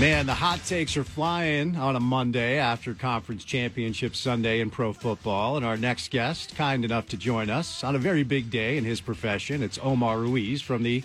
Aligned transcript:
Man, 0.00 0.26
the 0.26 0.34
hot 0.34 0.64
takes 0.64 0.96
are 0.96 1.02
flying 1.02 1.74
on 1.74 1.96
a 1.96 2.00
Monday 2.00 2.56
after 2.56 2.94
Conference 2.94 3.42
Championship 3.42 4.14
Sunday 4.14 4.60
in 4.60 4.70
pro 4.70 4.92
football. 4.92 5.56
And 5.56 5.66
our 5.66 5.76
next 5.76 6.12
guest, 6.12 6.54
kind 6.54 6.84
enough 6.84 7.08
to 7.08 7.16
join 7.16 7.50
us 7.50 7.82
on 7.82 7.96
a 7.96 7.98
very 7.98 8.22
big 8.22 8.48
day 8.48 8.76
in 8.76 8.84
his 8.84 9.00
profession, 9.00 9.60
it's 9.60 9.76
Omar 9.82 10.20
Ruiz 10.20 10.62
from 10.62 10.84
the 10.84 11.02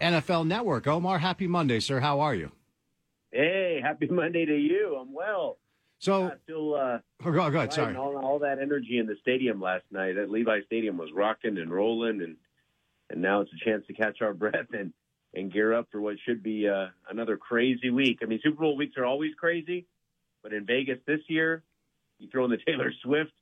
NFL 0.00 0.48
Network. 0.48 0.88
Omar, 0.88 1.20
happy 1.20 1.46
Monday, 1.46 1.78
sir. 1.78 2.00
How 2.00 2.18
are 2.18 2.34
you? 2.34 2.50
Hey, 3.30 3.78
happy 3.80 4.08
Monday 4.08 4.44
to 4.44 4.56
you. 4.56 4.96
I'm 5.00 5.12
well. 5.12 5.58
So, 6.00 6.24
I 6.24 6.32
still 6.42 6.74
uh, 6.74 6.98
oh, 7.24 7.30
go, 7.30 7.50
go 7.50 7.58
ahead. 7.58 7.72
Sorry. 7.72 7.94
All, 7.94 8.16
all, 8.16 8.40
that 8.40 8.58
energy 8.58 8.98
in 8.98 9.06
the 9.06 9.14
stadium 9.22 9.60
last 9.60 9.84
night 9.92 10.16
at 10.16 10.28
Levi 10.28 10.62
Stadium 10.66 10.98
was 10.98 11.10
rocking 11.14 11.56
and 11.56 11.72
rolling, 11.72 12.20
and 12.20 12.36
and 13.10 13.22
now 13.22 13.42
it's 13.42 13.52
a 13.52 13.64
chance 13.64 13.86
to 13.86 13.92
catch 13.92 14.22
our 14.22 14.34
breath 14.34 14.66
and 14.72 14.92
and 15.34 15.52
gear 15.52 15.74
up 15.74 15.88
for 15.90 16.00
what 16.00 16.16
should 16.24 16.42
be 16.42 16.68
uh, 16.68 16.86
another 17.10 17.36
crazy 17.36 17.90
week. 17.90 18.20
I 18.22 18.26
mean, 18.26 18.40
Super 18.42 18.62
Bowl 18.62 18.76
weeks 18.76 18.96
are 18.96 19.04
always 19.04 19.34
crazy, 19.34 19.86
but 20.42 20.52
in 20.52 20.64
Vegas 20.64 20.98
this 21.06 21.20
year, 21.28 21.62
you 22.18 22.28
throw 22.30 22.44
in 22.44 22.50
the 22.50 22.58
Taylor 22.66 22.92
Swift 23.02 23.32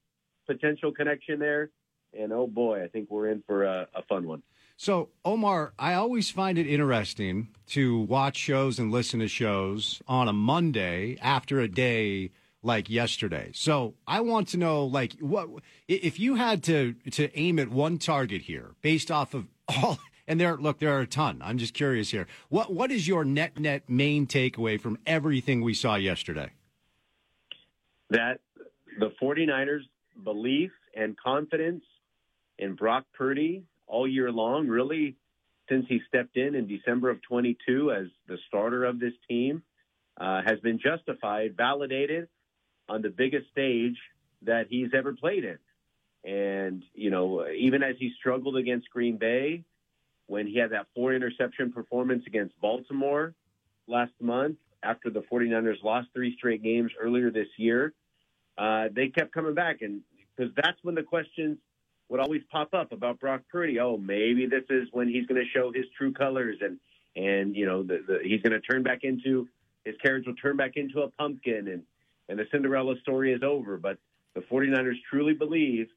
potential 0.46 0.92
connection 0.92 1.38
there, 1.38 1.70
and 2.18 2.32
oh 2.32 2.46
boy, 2.46 2.82
I 2.82 2.88
think 2.88 3.10
we're 3.10 3.28
in 3.28 3.42
for 3.46 3.64
a, 3.64 3.86
a 3.94 4.02
fun 4.04 4.26
one. 4.26 4.42
So, 4.76 5.10
Omar, 5.24 5.74
I 5.78 5.94
always 5.94 6.30
find 6.30 6.58
it 6.58 6.66
interesting 6.66 7.48
to 7.68 8.00
watch 8.00 8.36
shows 8.36 8.78
and 8.78 8.90
listen 8.90 9.20
to 9.20 9.28
shows 9.28 10.02
on 10.08 10.28
a 10.28 10.32
Monday 10.32 11.16
after 11.20 11.60
a 11.60 11.68
day 11.68 12.32
like 12.64 12.88
yesterday. 12.88 13.50
So, 13.54 13.94
I 14.06 14.20
want 14.20 14.48
to 14.48 14.56
know 14.56 14.84
like 14.84 15.12
what 15.20 15.48
if 15.86 16.18
you 16.18 16.36
had 16.36 16.64
to 16.64 16.94
to 17.12 17.38
aim 17.38 17.58
at 17.58 17.68
one 17.68 17.98
target 17.98 18.42
here 18.42 18.74
based 18.80 19.10
off 19.10 19.34
of 19.34 19.46
all 19.68 19.98
and 20.26 20.40
there 20.40 20.56
look 20.56 20.78
there 20.78 20.96
are 20.96 21.00
a 21.00 21.06
ton. 21.06 21.40
I'm 21.44 21.58
just 21.58 21.74
curious 21.74 22.10
here. 22.10 22.26
What 22.48 22.72
what 22.72 22.90
is 22.90 23.06
your 23.08 23.24
net 23.24 23.58
net 23.58 23.88
main 23.88 24.26
takeaway 24.26 24.80
from 24.80 24.98
everything 25.06 25.62
we 25.62 25.74
saw 25.74 25.96
yesterday? 25.96 26.50
That 28.10 28.40
the 28.98 29.12
49ers 29.20 29.82
belief 30.22 30.70
and 30.94 31.16
confidence 31.18 31.84
in 32.58 32.74
Brock 32.74 33.04
Purdy 33.14 33.64
all 33.86 34.06
year 34.06 34.30
long, 34.30 34.68
really 34.68 35.16
since 35.68 35.86
he 35.88 36.00
stepped 36.08 36.36
in 36.36 36.54
in 36.54 36.66
December 36.66 37.10
of 37.10 37.22
22 37.22 37.92
as 37.92 38.06
the 38.28 38.36
starter 38.48 38.84
of 38.84 39.00
this 39.00 39.14
team, 39.28 39.62
uh, 40.20 40.42
has 40.44 40.60
been 40.60 40.78
justified, 40.78 41.56
validated 41.56 42.28
on 42.88 43.00
the 43.00 43.08
biggest 43.08 43.48
stage 43.50 43.96
that 44.42 44.66
he's 44.68 44.88
ever 44.94 45.14
played 45.14 45.44
in. 45.44 45.58
And, 46.30 46.82
you 46.94 47.10
know, 47.10 47.46
even 47.48 47.82
as 47.82 47.96
he 47.98 48.12
struggled 48.18 48.56
against 48.56 48.90
Green 48.90 49.16
Bay, 49.16 49.64
when 50.32 50.46
he 50.46 50.56
had 50.56 50.70
that 50.70 50.86
four 50.94 51.12
interception 51.12 51.70
performance 51.70 52.24
against 52.26 52.58
Baltimore 52.58 53.34
last 53.86 54.12
month, 54.18 54.56
after 54.82 55.10
the 55.10 55.20
49ers 55.20 55.82
lost 55.84 56.08
three 56.14 56.34
straight 56.38 56.62
games 56.62 56.90
earlier 56.98 57.30
this 57.30 57.48
year, 57.58 57.92
uh, 58.56 58.88
they 58.90 59.08
kept 59.08 59.32
coming 59.32 59.52
back. 59.52 59.82
And 59.82 60.00
because 60.34 60.50
that's 60.56 60.78
when 60.82 60.94
the 60.94 61.02
questions 61.02 61.58
would 62.08 62.18
always 62.18 62.40
pop 62.50 62.72
up 62.72 62.92
about 62.92 63.20
Brock 63.20 63.42
Purdy. 63.50 63.78
Oh, 63.78 63.98
maybe 63.98 64.46
this 64.46 64.64
is 64.70 64.88
when 64.92 65.06
he's 65.06 65.26
going 65.26 65.38
to 65.38 65.48
show 65.54 65.70
his 65.70 65.84
true 65.98 66.14
colors, 66.14 66.56
and 66.62 66.78
and 67.14 67.54
you 67.54 67.66
know 67.66 67.82
the, 67.82 68.02
the, 68.06 68.18
he's 68.22 68.40
going 68.40 68.52
to 68.52 68.60
turn 68.60 68.82
back 68.82 69.00
into 69.02 69.48
his 69.84 69.94
carriage 70.02 70.26
will 70.26 70.34
turn 70.36 70.56
back 70.56 70.72
into 70.76 71.02
a 71.02 71.10
pumpkin, 71.10 71.68
and 71.68 71.82
and 72.30 72.38
the 72.38 72.46
Cinderella 72.50 72.94
story 73.02 73.34
is 73.34 73.42
over. 73.42 73.76
But 73.76 73.98
the 74.34 74.40
49ers 74.40 74.96
truly 75.10 75.34
believe 75.34 75.88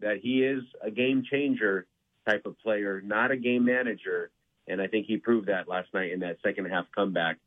that 0.00 0.18
he 0.22 0.42
is 0.42 0.62
a 0.82 0.90
game 0.90 1.22
changer 1.30 1.86
type 2.28 2.46
of 2.46 2.58
player, 2.60 3.00
not 3.04 3.30
a 3.30 3.36
game 3.36 3.64
manager, 3.64 4.30
and 4.66 4.80
I 4.80 4.86
think 4.86 5.06
he 5.06 5.16
proved 5.16 5.48
that 5.48 5.68
last 5.68 5.92
night 5.94 6.12
in 6.12 6.20
that 6.20 6.38
second 6.44 6.66
half 6.66 6.86
comeback, 6.94 7.38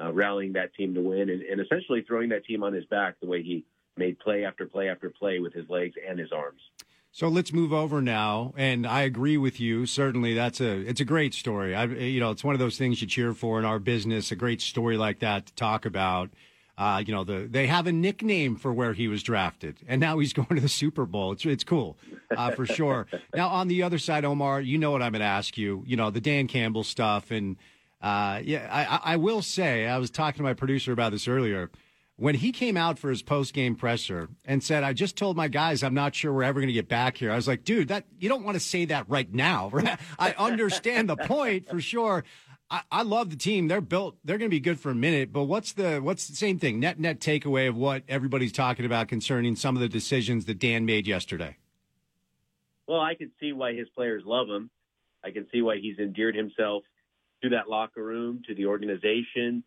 uh, 0.00 0.12
rallying 0.12 0.52
that 0.52 0.74
team 0.74 0.94
to 0.94 1.00
win, 1.00 1.28
and, 1.28 1.42
and 1.42 1.60
essentially 1.60 2.04
throwing 2.06 2.28
that 2.30 2.44
team 2.44 2.62
on 2.62 2.72
his 2.72 2.84
back 2.86 3.16
the 3.20 3.26
way 3.26 3.42
he 3.42 3.64
made 3.96 4.18
play 4.20 4.44
after 4.44 4.66
play 4.66 4.88
after 4.88 5.10
play 5.10 5.40
with 5.40 5.52
his 5.52 5.68
legs 5.68 5.94
and 6.08 6.18
his 6.18 6.30
arms. 6.32 6.60
So 7.10 7.26
let's 7.26 7.52
move 7.52 7.72
over 7.72 8.00
now, 8.00 8.52
and 8.56 8.86
I 8.86 9.02
agree 9.02 9.38
with 9.38 9.58
you. 9.58 9.86
Certainly, 9.86 10.34
that's 10.34 10.60
a 10.60 10.78
it's 10.88 11.00
a 11.00 11.04
great 11.04 11.34
story. 11.34 11.74
I, 11.74 11.84
you 11.84 12.20
know, 12.20 12.30
it's 12.30 12.44
one 12.44 12.54
of 12.54 12.58
those 12.60 12.78
things 12.78 13.00
you 13.00 13.08
cheer 13.08 13.32
for 13.32 13.58
in 13.58 13.64
our 13.64 13.78
business. 13.78 14.30
A 14.30 14.36
great 14.36 14.60
story 14.60 14.96
like 14.96 15.18
that 15.20 15.46
to 15.46 15.54
talk 15.54 15.86
about. 15.86 16.30
Uh, 16.78 17.02
you 17.04 17.12
know, 17.12 17.24
the 17.24 17.48
they 17.50 17.66
have 17.66 17.88
a 17.88 17.92
nickname 17.92 18.54
for 18.54 18.72
where 18.72 18.92
he 18.92 19.08
was 19.08 19.24
drafted, 19.24 19.80
and 19.88 20.00
now 20.00 20.20
he's 20.20 20.32
going 20.34 20.54
to 20.54 20.60
the 20.60 20.68
Super 20.68 21.04
Bowl. 21.04 21.32
It's 21.32 21.44
it's 21.44 21.64
cool, 21.64 21.98
uh, 22.36 22.52
for 22.52 22.64
sure. 22.64 23.08
now 23.34 23.48
on 23.48 23.66
the 23.66 23.82
other 23.82 23.98
side, 23.98 24.24
Omar, 24.24 24.60
you 24.60 24.78
know 24.78 24.92
what 24.92 25.02
I'm 25.02 25.10
going 25.10 25.20
to 25.20 25.26
ask 25.26 25.58
you. 25.58 25.82
You 25.86 25.96
know 25.96 26.10
the 26.10 26.20
Dan 26.20 26.46
Campbell 26.46 26.84
stuff, 26.84 27.32
and 27.32 27.56
uh, 28.00 28.40
yeah, 28.44 28.68
I, 28.70 29.14
I 29.14 29.16
will 29.16 29.42
say 29.42 29.88
I 29.88 29.98
was 29.98 30.08
talking 30.08 30.38
to 30.38 30.42
my 30.44 30.54
producer 30.54 30.92
about 30.92 31.10
this 31.10 31.26
earlier 31.26 31.68
when 32.14 32.34
he 32.34 32.50
came 32.50 32.76
out 32.76 32.98
for 32.98 33.10
his 33.10 33.22
post 33.22 33.54
game 33.54 33.74
presser 33.74 34.28
and 34.44 34.62
said, 34.62 34.84
"I 34.84 34.92
just 34.92 35.16
told 35.16 35.36
my 35.36 35.48
guys 35.48 35.82
I'm 35.82 35.94
not 35.94 36.14
sure 36.14 36.32
we're 36.32 36.44
ever 36.44 36.60
going 36.60 36.68
to 36.68 36.72
get 36.72 36.88
back 36.88 37.16
here," 37.16 37.32
I 37.32 37.36
was 37.36 37.48
like, 37.48 37.64
"Dude, 37.64 37.88
that 37.88 38.04
you 38.20 38.28
don't 38.28 38.44
want 38.44 38.54
to 38.54 38.60
say 38.60 38.84
that 38.84 39.08
right 39.08 39.32
now." 39.32 39.72
I 40.18 40.32
understand 40.38 41.08
the 41.08 41.16
point 41.16 41.68
for 41.68 41.80
sure. 41.80 42.24
I, 42.70 42.82
I, 42.90 43.02
love 43.02 43.30
the 43.30 43.36
team; 43.36 43.68
they're 43.68 43.80
built. 43.80 44.16
They're 44.24 44.38
going 44.38 44.50
to 44.50 44.54
be 44.54 44.60
good 44.60 44.78
for 44.78 44.90
a 44.90 44.94
minute. 44.94 45.32
But 45.32 45.44
what's 45.44 45.72
the 45.72 46.00
what's 46.00 46.28
the 46.28 46.36
same 46.36 46.58
thing? 46.58 46.80
Net 46.80 47.00
net 47.00 47.20
takeaway 47.20 47.68
of 47.68 47.76
what 47.76 48.02
everybody's 48.08 48.52
talking 48.52 48.84
about 48.84 49.08
concerning 49.08 49.56
some 49.56 49.74
of 49.74 49.80
the 49.80 49.88
decisions 49.88 50.44
that 50.46 50.58
Dan 50.58 50.84
made 50.84 51.06
yesterday. 51.06 51.56
Well, 52.86 53.00
I 53.00 53.14
can 53.14 53.30
see 53.40 53.52
why 53.52 53.74
his 53.74 53.88
players 53.90 54.22
love 54.26 54.48
him. 54.48 54.70
I 55.24 55.30
can 55.30 55.46
see 55.52 55.62
why 55.62 55.78
he's 55.78 55.98
endeared 55.98 56.34
himself 56.34 56.84
to 57.42 57.50
that 57.50 57.68
locker 57.68 58.02
room, 58.02 58.42
to 58.48 58.54
the 58.54 58.66
organization, 58.66 59.64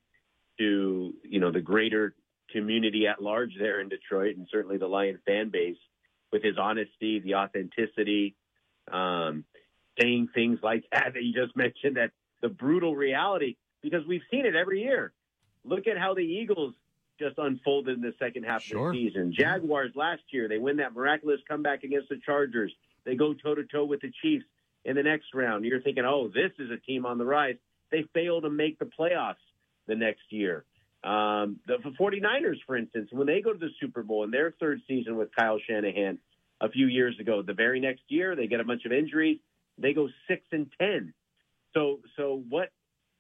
to 0.60 1.14
you 1.24 1.40
know 1.40 1.52
the 1.52 1.62
greater 1.62 2.14
community 2.52 3.08
at 3.08 3.22
large 3.22 3.52
there 3.58 3.80
in 3.80 3.90
Detroit, 3.90 4.36
and 4.36 4.48
certainly 4.52 4.78
the 4.78 4.88
Lion 4.88 5.20
fan 5.26 5.50
base 5.50 5.78
with 6.32 6.44
his 6.44 6.58
honesty, 6.58 7.20
the 7.20 7.36
authenticity, 7.36 8.36
um, 8.92 9.44
saying 10.00 10.30
things 10.34 10.60
like 10.62 10.84
that 10.92 11.14
that 11.14 11.24
you 11.24 11.34
just 11.34 11.56
mentioned, 11.56 11.98
that 11.98 12.12
the 12.42 12.50
brutal 12.50 12.96
reality, 12.96 13.56
because 13.82 14.06
we've 14.08 14.22
seen 14.30 14.46
it 14.46 14.56
every 14.56 14.82
year. 14.82 15.14
Look 15.64 15.88
at 15.88 15.98
how 15.98 16.14
the 16.14 16.22
Eagles 16.22 16.74
just 17.20 17.38
unfolded 17.38 17.96
in 17.96 18.02
the 18.02 18.14
second 18.20 18.44
half 18.44 18.64
sure. 18.64 18.90
of 18.90 18.94
the 18.94 19.08
season. 19.08 19.34
Jaguars 19.38 19.92
last 19.96 20.24
year, 20.32 20.48
they 20.48 20.58
win 20.58 20.78
that 20.78 20.94
miraculous 20.94 21.40
comeback 21.48 21.84
against 21.84 22.10
the 22.10 22.20
Chargers. 22.26 22.74
They 23.06 23.16
go 23.16 23.34
toe 23.34 23.56
to 23.56 23.64
toe 23.64 23.86
with 23.86 24.02
the 24.02 24.12
Chiefs 24.22 24.46
in 24.86 24.96
the 24.96 25.04
next 25.04 25.34
round. 25.34 25.66
You're 25.66 25.82
thinking, 25.82 26.06
oh, 26.06 26.30
this 26.34 26.52
is 26.58 26.72
a 26.72 26.78
team 26.78 27.06
on 27.06 27.18
the 27.18 27.26
rise. 27.26 27.56
They 27.92 28.06
fail 28.14 28.42
to 28.42 28.50
make 28.50 28.80
the 28.80 28.86
playoffs 28.86 29.36
the 29.88 29.96
next 29.96 30.24
year. 30.30 30.66
Um, 31.04 31.60
the 31.66 31.78
49ers, 32.00 32.58
for 32.66 32.78
instance, 32.78 33.10
when 33.12 33.28
they 33.28 33.42
go 33.42 33.54
to 33.54 33.60
the 33.60 33.70
Super 33.80 34.04
Bowl 34.04 34.24
in 34.24 34.32
their 34.32 34.54
third 34.60 34.82
season 34.88 35.18
with 35.18 35.30
Kyle 35.36 35.60
Shanahan 35.68 36.20
a 36.60 36.70
few 36.70 36.86
years 36.88 37.20
ago, 37.20 37.42
the 37.42 37.54
very 37.54 37.80
next 37.80 38.04
year 38.08 38.36
they 38.36 38.48
get 38.48 38.60
a 38.60 38.64
bunch 38.64 38.86
of 38.86 38.92
injuries. 38.92 39.40
They 39.78 39.94
go 39.94 40.10
six 40.28 40.44
and 40.52 40.68
ten. 40.80 41.14
So, 41.74 42.00
so 42.18 42.44
what? 42.50 42.70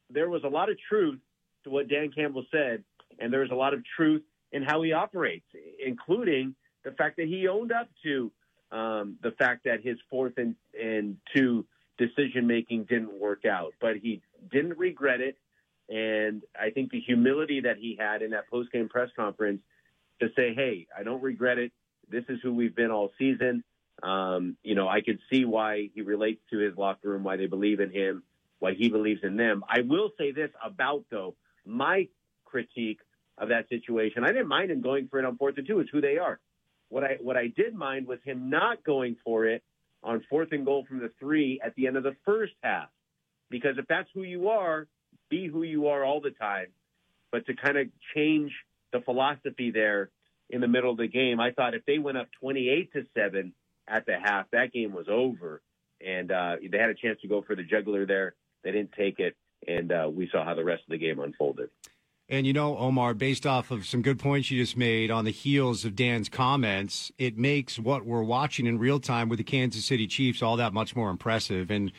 There 0.09 0.29
was 0.29 0.43
a 0.43 0.49
lot 0.49 0.69
of 0.69 0.77
truth 0.89 1.19
to 1.63 1.69
what 1.69 1.87
Dan 1.87 2.11
Campbell 2.11 2.45
said, 2.51 2.83
and 3.19 3.31
there's 3.31 3.51
a 3.51 3.55
lot 3.55 3.73
of 3.73 3.83
truth 3.95 4.23
in 4.51 4.63
how 4.63 4.81
he 4.81 4.93
operates, 4.93 5.45
including 5.85 6.55
the 6.83 6.91
fact 6.91 7.17
that 7.17 7.27
he 7.27 7.47
owned 7.47 7.71
up 7.71 7.89
to 8.03 8.31
um, 8.71 9.17
the 9.21 9.31
fact 9.31 9.63
that 9.65 9.81
his 9.83 9.97
fourth 10.09 10.33
and, 10.37 10.55
and 10.79 11.17
two 11.35 11.65
decision 11.97 12.47
making 12.47 12.85
didn't 12.85 13.13
work 13.13 13.45
out, 13.45 13.73
but 13.79 13.97
he 13.97 14.21
didn't 14.51 14.77
regret 14.77 15.21
it 15.21 15.37
And 15.89 16.43
I 16.59 16.69
think 16.71 16.91
the 16.91 16.99
humility 17.01 17.61
that 17.61 17.77
he 17.77 17.97
had 17.99 18.21
in 18.21 18.31
that 18.31 18.49
post-game 18.49 18.89
press 18.89 19.09
conference 19.15 19.61
to 20.21 20.29
say, 20.35 20.53
"Hey, 20.53 20.87
I 20.97 21.03
don't 21.03 21.21
regret 21.21 21.57
it. 21.59 21.73
This 22.09 22.23
is 22.29 22.39
who 22.41 22.53
we've 22.53 22.75
been 22.75 22.91
all 22.91 23.11
season." 23.19 23.63
Um, 24.01 24.57
you 24.63 24.73
know, 24.73 24.87
I 24.87 25.01
could 25.01 25.19
see 25.31 25.45
why 25.45 25.89
he 25.93 26.01
relates 26.01 26.41
to 26.51 26.57
his 26.59 26.77
locker 26.77 27.09
room, 27.09 27.23
why 27.23 27.35
they 27.35 27.47
believe 27.47 27.79
in 27.81 27.91
him, 27.91 28.23
why 28.61 28.73
he 28.73 28.89
believes 28.89 29.21
in 29.23 29.35
them. 29.35 29.63
I 29.67 29.81
will 29.81 30.11
say 30.17 30.31
this 30.31 30.51
about 30.63 31.03
though 31.11 31.35
my 31.65 32.07
critique 32.45 32.99
of 33.37 33.49
that 33.49 33.67
situation. 33.69 34.23
I 34.23 34.27
didn't 34.27 34.47
mind 34.47 34.71
him 34.71 34.81
going 34.81 35.07
for 35.09 35.19
it 35.19 35.25
on 35.25 35.35
fourth 35.37 35.57
and 35.57 35.67
two. 35.67 35.79
It's 35.79 35.89
who 35.89 35.99
they 35.99 36.17
are. 36.17 36.39
What 36.89 37.03
I 37.03 37.17
what 37.21 37.35
I 37.37 37.47
did 37.47 37.73
mind 37.73 38.07
was 38.07 38.19
him 38.23 38.49
not 38.49 38.83
going 38.83 39.17
for 39.25 39.45
it 39.45 39.63
on 40.03 40.23
fourth 40.29 40.49
and 40.51 40.65
goal 40.65 40.85
from 40.87 40.99
the 40.99 41.11
three 41.19 41.59
at 41.63 41.75
the 41.75 41.87
end 41.87 41.97
of 41.97 42.03
the 42.03 42.15
first 42.23 42.53
half. 42.61 42.89
Because 43.49 43.77
if 43.77 43.87
that's 43.87 44.09
who 44.13 44.23
you 44.23 44.49
are, 44.49 44.87
be 45.29 45.47
who 45.47 45.63
you 45.63 45.87
are 45.87 46.03
all 46.03 46.21
the 46.21 46.31
time. 46.31 46.67
But 47.31 47.45
to 47.47 47.55
kind 47.55 47.77
of 47.77 47.87
change 48.15 48.51
the 48.93 49.01
philosophy 49.01 49.71
there 49.71 50.09
in 50.49 50.61
the 50.61 50.67
middle 50.67 50.91
of 50.91 50.97
the 50.97 51.07
game, 51.07 51.39
I 51.39 51.51
thought 51.51 51.73
if 51.73 51.85
they 51.85 51.97
went 51.97 52.17
up 52.17 52.27
28 52.39 52.93
to 52.93 53.05
7 53.15 53.53
at 53.87 54.05
the 54.05 54.17
half, 54.21 54.51
that 54.51 54.71
game 54.71 54.93
was 54.93 55.07
over. 55.09 55.61
And 56.05 56.31
uh, 56.31 56.57
they 56.69 56.77
had 56.77 56.89
a 56.89 56.95
chance 56.95 57.19
to 57.21 57.27
go 57.27 57.41
for 57.41 57.55
the 57.55 57.63
juggler 57.63 58.05
there. 58.05 58.35
They 58.63 58.71
didn't 58.71 58.93
take 58.93 59.19
it. 59.19 59.35
And 59.67 59.91
uh, 59.91 60.09
we 60.11 60.29
saw 60.31 60.43
how 60.43 60.55
the 60.55 60.63
rest 60.63 60.83
of 60.83 60.91
the 60.91 60.97
game 60.97 61.19
unfolded. 61.19 61.69
And 62.29 62.47
you 62.47 62.53
know, 62.53 62.77
Omar, 62.77 63.13
based 63.13 63.45
off 63.45 63.71
of 63.71 63.85
some 63.85 64.01
good 64.01 64.17
points 64.17 64.49
you 64.49 64.59
just 64.59 64.77
made 64.77 65.11
on 65.11 65.25
the 65.25 65.31
heels 65.31 65.83
of 65.83 65.95
Dan's 65.95 66.29
comments, 66.29 67.11
it 67.17 67.37
makes 67.37 67.77
what 67.77 68.05
we're 68.05 68.23
watching 68.23 68.65
in 68.65 68.79
real 68.79 68.99
time 68.99 69.27
with 69.27 69.37
the 69.37 69.43
Kansas 69.43 69.83
City 69.83 70.07
Chiefs 70.07 70.41
all 70.41 70.55
that 70.55 70.73
much 70.73 70.95
more 70.95 71.09
impressive. 71.09 71.69
And 71.69 71.91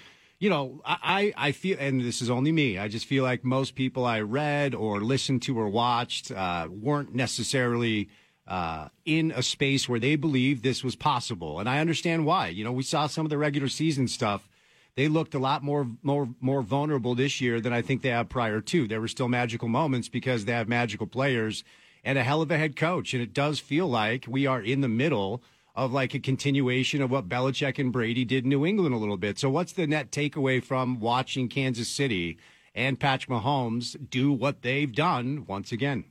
you 0.42 0.50
know, 0.50 0.80
I, 0.84 1.32
I 1.36 1.52
feel, 1.52 1.76
and 1.78 2.00
this 2.00 2.20
is 2.20 2.28
only 2.28 2.50
me, 2.50 2.76
I 2.76 2.88
just 2.88 3.06
feel 3.06 3.22
like 3.22 3.44
most 3.44 3.76
people 3.76 4.04
I 4.04 4.22
read 4.22 4.74
or 4.74 5.00
listened 5.00 5.42
to 5.42 5.56
or 5.56 5.68
watched 5.68 6.32
uh, 6.32 6.66
weren't 6.68 7.14
necessarily 7.14 8.08
uh, 8.48 8.88
in 9.04 9.30
a 9.36 9.42
space 9.44 9.88
where 9.88 10.00
they 10.00 10.16
believed 10.16 10.64
this 10.64 10.82
was 10.82 10.96
possible. 10.96 11.60
And 11.60 11.68
I 11.68 11.78
understand 11.78 12.26
why. 12.26 12.48
You 12.48 12.64
know, 12.64 12.72
we 12.72 12.82
saw 12.82 13.06
some 13.06 13.24
of 13.24 13.30
the 13.30 13.38
regular 13.38 13.68
season 13.68 14.08
stuff. 14.08 14.48
They 14.94 15.08
looked 15.08 15.34
a 15.34 15.38
lot 15.38 15.62
more 15.62 15.86
more 16.02 16.28
more 16.40 16.62
vulnerable 16.62 17.14
this 17.14 17.40
year 17.40 17.60
than 17.60 17.72
I 17.72 17.82
think 17.82 18.02
they 18.02 18.10
have 18.10 18.28
prior 18.28 18.60
to. 18.60 18.86
There 18.86 19.00
were 19.00 19.08
still 19.08 19.28
magical 19.28 19.68
moments 19.68 20.08
because 20.08 20.44
they 20.44 20.52
have 20.52 20.68
magical 20.68 21.06
players 21.06 21.64
and 22.04 22.18
a 22.18 22.22
hell 22.22 22.42
of 22.42 22.50
a 22.50 22.58
head 22.58 22.76
coach. 22.76 23.14
And 23.14 23.22
it 23.22 23.32
does 23.32 23.58
feel 23.58 23.86
like 23.86 24.26
we 24.28 24.46
are 24.46 24.60
in 24.60 24.80
the 24.80 24.88
middle 24.88 25.42
of 25.74 25.92
like 25.92 26.14
a 26.14 26.18
continuation 26.18 27.00
of 27.00 27.10
what 27.10 27.28
Belichick 27.28 27.78
and 27.78 27.92
Brady 27.92 28.24
did 28.24 28.44
in 28.44 28.50
New 28.50 28.66
England 28.66 28.94
a 28.94 28.98
little 28.98 29.16
bit. 29.16 29.38
So 29.38 29.48
what's 29.48 29.72
the 29.72 29.86
net 29.86 30.10
takeaway 30.10 30.62
from 30.62 31.00
watching 31.00 31.48
Kansas 31.48 31.88
City 31.88 32.38
and 32.74 33.00
Patrick 33.00 33.30
Mahomes 33.30 33.96
do 34.10 34.32
what 34.32 34.60
they've 34.60 34.92
done 34.92 35.46
once 35.46 35.72
again? 35.72 36.04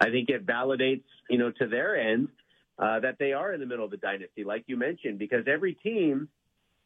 I 0.00 0.08
think 0.08 0.30
it 0.30 0.46
validates, 0.46 1.04
you 1.28 1.36
know, 1.36 1.50
to 1.50 1.66
their 1.66 1.96
end 1.96 2.28
uh, 2.78 3.00
that 3.00 3.16
they 3.18 3.34
are 3.34 3.52
in 3.52 3.60
the 3.60 3.66
middle 3.66 3.84
of 3.84 3.92
a 3.92 3.98
dynasty, 3.98 4.44
like 4.44 4.64
you 4.66 4.78
mentioned, 4.78 5.18
because 5.18 5.44
every 5.46 5.74
team 5.74 6.28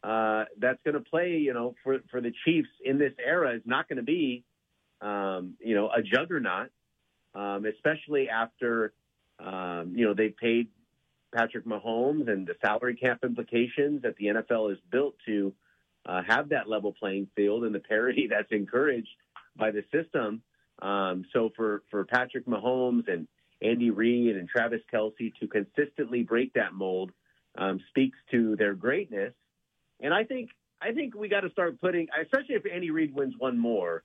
uh, 0.03 0.45
that's 0.59 0.79
going 0.83 0.93
to 0.93 1.09
play, 1.09 1.37
you 1.37 1.53
know, 1.53 1.75
for 1.83 1.99
for 2.11 2.21
the 2.21 2.31
Chiefs 2.45 2.69
in 2.83 2.97
this 2.97 3.13
era 3.23 3.55
is 3.55 3.61
not 3.65 3.87
going 3.89 3.97
to 3.97 4.03
be, 4.03 4.43
um, 5.01 5.55
you 5.59 5.75
know, 5.75 5.89
a 5.89 6.01
juggernaut, 6.01 6.69
um, 7.33 7.65
especially 7.65 8.29
after, 8.29 8.93
um, 9.39 9.93
you 9.95 10.05
know, 10.05 10.13
they 10.13 10.29
paid 10.29 10.67
Patrick 11.35 11.65
Mahomes 11.65 12.29
and 12.29 12.47
the 12.47 12.55
salary 12.61 12.95
cap 12.95 13.19
implications 13.23 14.03
that 14.03 14.15
the 14.17 14.27
NFL 14.27 14.71
is 14.71 14.79
built 14.91 15.15
to 15.25 15.53
uh, 16.05 16.21
have 16.27 16.49
that 16.49 16.69
level 16.69 16.93
playing 16.93 17.27
field 17.35 17.63
and 17.63 17.75
the 17.75 17.79
parity 17.79 18.27
that's 18.31 18.51
encouraged 18.51 19.09
by 19.55 19.71
the 19.71 19.83
system. 19.91 20.41
Um, 20.81 21.25
so 21.33 21.51
for, 21.55 21.83
for 21.89 22.03
Patrick 22.05 22.45
Mahomes 22.45 23.11
and 23.11 23.27
Andy 23.61 23.89
Reid 23.89 24.35
and 24.35 24.47
Travis 24.49 24.81
Kelce 24.93 25.33
to 25.39 25.47
consistently 25.47 26.23
break 26.23 26.53
that 26.53 26.73
mold 26.73 27.11
um, 27.57 27.79
speaks 27.89 28.17
to 28.31 28.55
their 28.57 28.73
greatness. 28.73 29.33
And 30.01 30.13
I 30.13 30.23
think 30.23 30.49
I 30.81 30.91
think 30.91 31.15
we 31.15 31.29
got 31.29 31.41
to 31.41 31.49
start 31.51 31.79
putting, 31.79 32.07
especially 32.21 32.55
if 32.55 32.63
Andy 32.71 32.91
Reid 32.91 33.15
wins 33.15 33.33
one 33.37 33.57
more, 33.57 34.03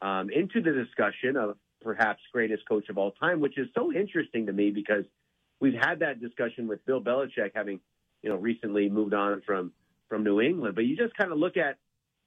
um, 0.00 0.30
into 0.30 0.60
the 0.60 0.72
discussion 0.72 1.36
of 1.36 1.56
perhaps 1.80 2.20
greatest 2.32 2.68
coach 2.68 2.88
of 2.88 2.98
all 2.98 3.12
time, 3.12 3.40
which 3.40 3.58
is 3.58 3.68
so 3.74 3.92
interesting 3.92 4.46
to 4.46 4.52
me 4.52 4.70
because– 4.70 5.04
we've 5.62 5.78
had 5.80 6.00
that 6.00 6.20
discussion 6.20 6.66
with 6.66 6.84
Bill 6.84 7.00
Belichick 7.00 7.52
having, 7.54 7.80
you 8.20 8.28
know, 8.28 8.36
recently 8.36 8.90
moved 8.90 9.14
on 9.14 9.40
from 9.46 9.72
from 10.08 10.24
New 10.24 10.42
England. 10.42 10.74
But 10.74 10.84
you 10.84 10.96
just 10.96 11.16
kind 11.16 11.32
of 11.32 11.38
look 11.38 11.56
at 11.56 11.78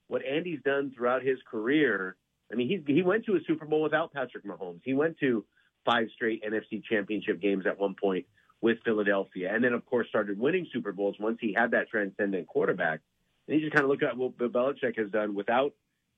what 0.08 0.26
Andy's 0.26 0.62
done 0.64 0.92
throughout 0.96 1.22
his 1.22 1.38
career. 1.52 2.16
I 2.52 2.56
mean, 2.56 2.68
he 2.68 2.94
he 2.94 3.04
went 3.04 3.26
to 3.26 3.36
a 3.36 3.40
Super 3.46 3.66
Bowl 3.66 3.84
without 3.84 4.14
Patrick 4.14 4.46
Mahomes. 4.46 4.80
He 4.84 4.94
went 4.96 5.20
to 5.20 5.46
five 5.84 6.08
straight 6.16 6.44
NFC 6.44 6.82
Championship 6.84 7.40
games 7.42 7.66
at 7.68 7.78
one 7.78 7.96
point 8.02 8.26
with 8.62 8.78
Philadelphia, 8.84 9.52
and 9.54 9.64
then 9.64 9.74
of 9.74 9.86
course 9.86 10.08
started 10.08 10.40
winning 10.40 10.68
Super 10.72 10.92
Bowls 10.92 11.16
once 11.20 11.38
he 11.42 11.54
had 11.54 11.72
that 11.72 11.90
transcendent 11.90 12.48
quarterback. 12.48 13.02
And 13.48 13.60
you 13.60 13.62
just 13.62 13.76
kind 13.76 13.84
of 13.84 13.90
look 13.90 14.02
at 14.02 14.18
what 14.18 14.38
Bill 14.38 14.50
Belichick 14.50 14.98
has 14.98 15.12
done 15.12 15.36
without 15.36 15.74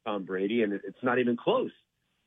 Tom 0.05 0.23
Brady, 0.23 0.63
and 0.63 0.73
it's 0.73 1.03
not 1.03 1.19
even 1.19 1.35
close 1.35 1.71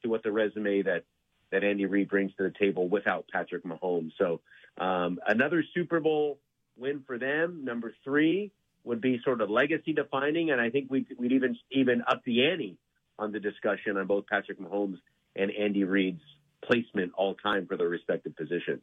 to 0.03 0.09
what 0.09 0.23
the 0.23 0.33
resume 0.33 0.83
that 0.83 1.05
that 1.51 1.65
Andy 1.65 1.87
Reid 1.87 2.09
brings 2.09 2.33
to 2.37 2.45
the 2.45 2.53
table 2.59 2.89
without 2.89 3.27
Patrick 3.33 3.65
Mahomes. 3.65 4.13
So 4.19 4.41
um, 4.79 5.19
another 5.27 5.65
Super 5.75 5.99
Bowl 5.99 6.39
win 6.77 7.03
for 7.07 7.19
them, 7.19 7.65
number 7.65 7.93
three, 8.05 8.53
would 8.85 9.01
be 9.01 9.21
sort 9.25 9.41
of 9.41 9.51
legacy 9.51 9.93
defining, 9.93 10.51
and 10.51 10.61
I 10.61 10.71
think 10.71 10.91
we'd, 10.91 11.07
we'd 11.19 11.33
even 11.33 11.57
even 11.71 12.03
up 12.07 12.23
the 12.25 12.47
ante 12.47 12.77
on 13.19 13.33
the 13.33 13.41
discussion 13.41 13.97
on 13.97 14.07
both 14.07 14.27
Patrick 14.27 14.59
Mahomes 14.59 14.99
and 15.37 15.51
Andy 15.51 15.85
Reid's 15.85 16.23
placement 16.63 17.13
all 17.15 17.35
time 17.35 17.67
for 17.67 17.77
their 17.77 17.89
respective 17.89 18.37
positions. 18.37 18.81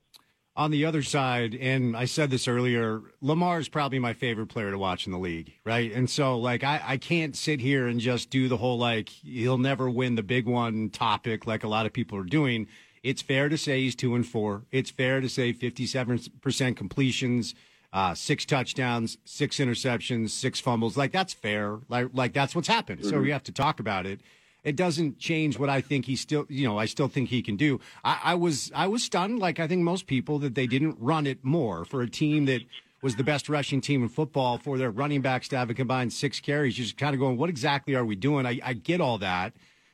On 0.57 0.71
the 0.71 0.85
other 0.85 1.03
side, 1.03 1.53
and 1.53 1.95
I 1.95 2.05
said 2.05 2.31
this 2.31 2.47
earlier, 2.47 3.01
Lamar 3.21 3.59
is 3.59 3.69
probably 3.69 3.99
my 3.99 4.13
favorite 4.13 4.47
player 4.47 4.71
to 4.71 4.77
watch 4.77 5.05
in 5.05 5.11
the 5.11 5.19
league, 5.19 5.53
right? 5.63 5.91
And 5.93 6.09
so, 6.09 6.37
like, 6.37 6.63
I, 6.63 6.81
I 6.83 6.97
can't 6.97 7.35
sit 7.35 7.61
here 7.61 7.87
and 7.87 7.99
just 7.99 8.31
do 8.31 8.49
the 8.49 8.57
whole, 8.57 8.79
like, 8.79 9.07
he'll 9.09 9.59
never 9.59 9.87
win 9.87 10.15
the 10.15 10.23
big 10.23 10.47
one 10.47 10.89
topic 10.89 11.45
like 11.45 11.63
a 11.63 11.67
lot 11.67 11.85
of 11.85 11.93
people 11.93 12.17
are 12.17 12.23
doing 12.23 12.67
it's 13.07 13.21
fair 13.21 13.47
to 13.47 13.57
say 13.57 13.81
he's 13.81 13.95
two 13.95 14.15
and 14.15 14.27
four. 14.27 14.63
It's 14.69 14.91
fair 14.91 15.21
to 15.21 15.29
say 15.29 15.53
57% 15.53 16.75
completions, 16.75 17.55
uh, 17.93 18.13
six 18.13 18.45
touchdowns, 18.45 19.17
six 19.23 19.57
interceptions, 19.57 20.31
six 20.31 20.59
fumbles. 20.59 20.97
Like 20.97 21.13
that's 21.13 21.33
fair. 21.33 21.79
Like, 21.87 22.09
like 22.13 22.33
that's 22.33 22.53
what's 22.53 22.67
happened. 22.67 22.99
Mm-hmm. 22.99 23.09
So 23.09 23.21
we 23.21 23.31
have 23.31 23.43
to 23.43 23.53
talk 23.53 23.79
about 23.79 24.05
it. 24.05 24.19
It 24.63 24.75
doesn't 24.75 25.17
change 25.17 25.57
what 25.57 25.69
I 25.69 25.81
think 25.81 26.05
he 26.05 26.15
still, 26.15 26.45
you 26.49 26.67
know, 26.67 26.77
I 26.77 26.85
still 26.85 27.07
think 27.07 27.29
he 27.29 27.41
can 27.41 27.55
do. 27.55 27.79
I, 28.03 28.19
I 28.23 28.35
was, 28.35 28.71
I 28.75 28.87
was 28.87 29.03
stunned, 29.03 29.39
like 29.39 29.59
I 29.59 29.67
think 29.67 29.81
most 29.81 30.07
people, 30.07 30.39
that 30.39 30.55
they 30.55 30.67
didn't 30.67 30.97
run 30.99 31.25
it 31.25 31.43
more 31.43 31.85
for 31.85 32.01
a 32.01 32.09
team 32.09 32.45
that 32.45 32.61
was 33.01 33.15
the 33.15 33.23
best 33.23 33.47
rushing 33.47 33.79
team 33.79 34.03
in 34.03 34.09
football 34.09 34.57
for 34.57 34.77
their 34.77 34.91
running 34.91 35.21
backs 35.21 35.47
to 35.49 35.57
have 35.57 35.69
a 35.69 35.73
combined 35.73 36.11
six 36.11 36.39
carries. 36.39 36.77
You're 36.77 36.85
just 36.85 36.97
kind 36.97 37.13
of 37.13 37.19
going, 37.19 37.37
what 37.37 37.49
exactly 37.49 37.95
are 37.95 38.03
we 38.03 38.15
doing? 38.15 38.45
I, 38.45 38.59
I 38.63 38.73
get 38.73 38.99
all 38.99 39.19
that. 39.19 39.53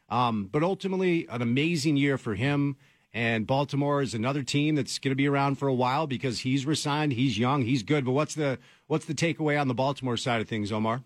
Um, 0.10 0.50
but 0.52 0.64
ultimately, 0.64 1.28
an 1.30 1.42
amazing 1.42 1.98
year 1.98 2.18
for 2.18 2.36
him. 2.36 2.78
And 3.16 3.46
Baltimore 3.46 4.02
is 4.02 4.16
another 4.16 4.42
team 4.42 4.74
that's 4.74 4.98
going 4.98 5.12
to 5.12 5.16
be 5.16 5.28
around 5.28 5.60
for 5.60 5.68
a 5.68 5.74
while 5.74 6.08
because 6.08 6.40
he's 6.40 6.66
resigned. 6.66 7.14
He's 7.14 7.38
young. 7.38 7.62
He's 7.62 7.84
good. 7.84 8.06
But 8.06 8.14
what's 8.14 8.34
the 8.34 8.58
what's 8.88 9.06
the 9.06 9.14
takeaway 9.14 9.60
on 9.60 9.68
the 9.68 9.76
Baltimore 9.76 10.18
side 10.18 10.42
of 10.42 10.48
things, 10.48 10.72
Omar? 10.72 11.04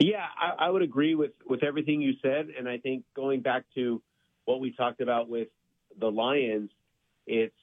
Yeah, 0.00 0.24
I, 0.36 0.66
I 0.66 0.70
would 0.70 0.82
agree 0.82 1.14
with 1.14 1.32
with 1.46 1.62
everything 1.62 2.00
you 2.00 2.14
said, 2.22 2.48
and 2.58 2.68
I 2.68 2.78
think 2.78 3.04
going 3.14 3.42
back 3.42 3.64
to 3.74 4.02
what 4.46 4.58
we 4.58 4.72
talked 4.72 5.02
about 5.02 5.28
with 5.28 5.48
the 5.98 6.10
Lions, 6.10 6.70
it's 7.26 7.54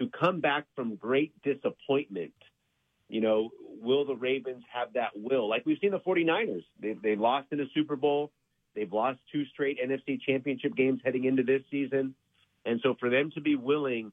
to 0.00 0.08
come 0.08 0.40
back 0.40 0.66
from 0.74 0.96
great 0.96 1.40
disappointment. 1.42 2.34
You 3.08 3.20
know, 3.20 3.50
will 3.80 4.04
the 4.04 4.16
Ravens 4.16 4.64
have 4.72 4.94
that 4.94 5.10
will? 5.14 5.48
Like 5.48 5.64
we've 5.64 5.78
seen 5.80 5.92
the 5.92 6.00
49ers. 6.00 6.64
They, 6.80 6.94
they 6.94 7.14
lost 7.14 7.48
in 7.52 7.60
a 7.60 7.66
Super 7.74 7.94
Bowl. 7.94 8.32
They've 8.74 8.92
lost 8.92 9.20
two 9.30 9.44
straight 9.46 9.78
NFC 9.80 10.20
championship 10.20 10.74
games 10.74 11.00
heading 11.04 11.24
into 11.24 11.42
this 11.44 11.62
season. 11.70 12.14
And 12.64 12.80
so 12.82 12.96
for 12.98 13.10
them 13.10 13.30
to 13.34 13.40
be 13.40 13.54
willing 13.54 14.12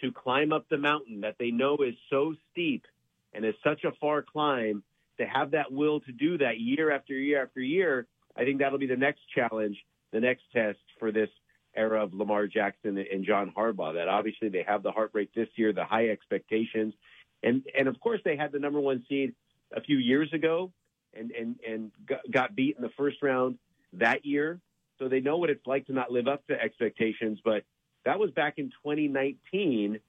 to 0.00 0.12
climb 0.12 0.52
up 0.52 0.68
the 0.68 0.78
mountain 0.78 1.20
that 1.20 1.36
they 1.38 1.50
know 1.50 1.76
is 1.78 1.94
so 2.10 2.34
steep 2.50 2.86
and 3.34 3.44
is 3.44 3.54
such 3.62 3.84
a 3.84 3.92
far 4.00 4.22
climb, 4.22 4.82
to 5.18 5.26
have 5.26 5.52
that 5.52 5.72
will 5.72 6.00
to 6.00 6.12
do 6.12 6.38
that 6.38 6.60
year 6.60 6.90
after 6.90 7.12
year 7.12 7.42
after 7.42 7.60
year, 7.60 8.06
I 8.36 8.44
think 8.44 8.60
that'll 8.60 8.78
be 8.78 8.86
the 8.86 8.96
next 8.96 9.20
challenge, 9.34 9.76
the 10.12 10.20
next 10.20 10.42
test 10.52 10.78
for 10.98 11.12
this 11.12 11.28
era 11.74 12.02
of 12.02 12.14
Lamar 12.14 12.46
Jackson 12.46 12.98
and 12.98 13.24
John 13.24 13.52
Harbaugh. 13.56 13.94
That 13.94 14.08
obviously 14.08 14.48
they 14.48 14.64
have 14.66 14.82
the 14.82 14.92
heartbreak 14.92 15.34
this 15.34 15.48
year, 15.56 15.72
the 15.72 15.84
high 15.84 16.08
expectations, 16.08 16.94
and 17.42 17.62
and 17.76 17.88
of 17.88 17.98
course 18.00 18.20
they 18.24 18.36
had 18.36 18.52
the 18.52 18.58
number 18.58 18.80
one 18.80 19.04
seed 19.08 19.34
a 19.74 19.80
few 19.80 19.98
years 19.98 20.32
ago, 20.32 20.72
and 21.14 21.30
and 21.32 21.56
and 21.66 21.90
got 22.30 22.54
beat 22.54 22.76
in 22.76 22.82
the 22.82 22.90
first 22.96 23.22
round 23.22 23.58
that 23.94 24.24
year. 24.24 24.60
So 24.98 25.08
they 25.08 25.20
know 25.20 25.38
what 25.38 25.50
it's 25.50 25.66
like 25.66 25.86
to 25.86 25.92
not 25.92 26.10
live 26.10 26.26
up 26.26 26.46
to 26.48 26.60
expectations, 26.60 27.38
but 27.44 27.62
that 28.04 28.18
was 28.18 28.30
back 28.32 28.54
in 28.56 28.70
2019, 28.84 30.00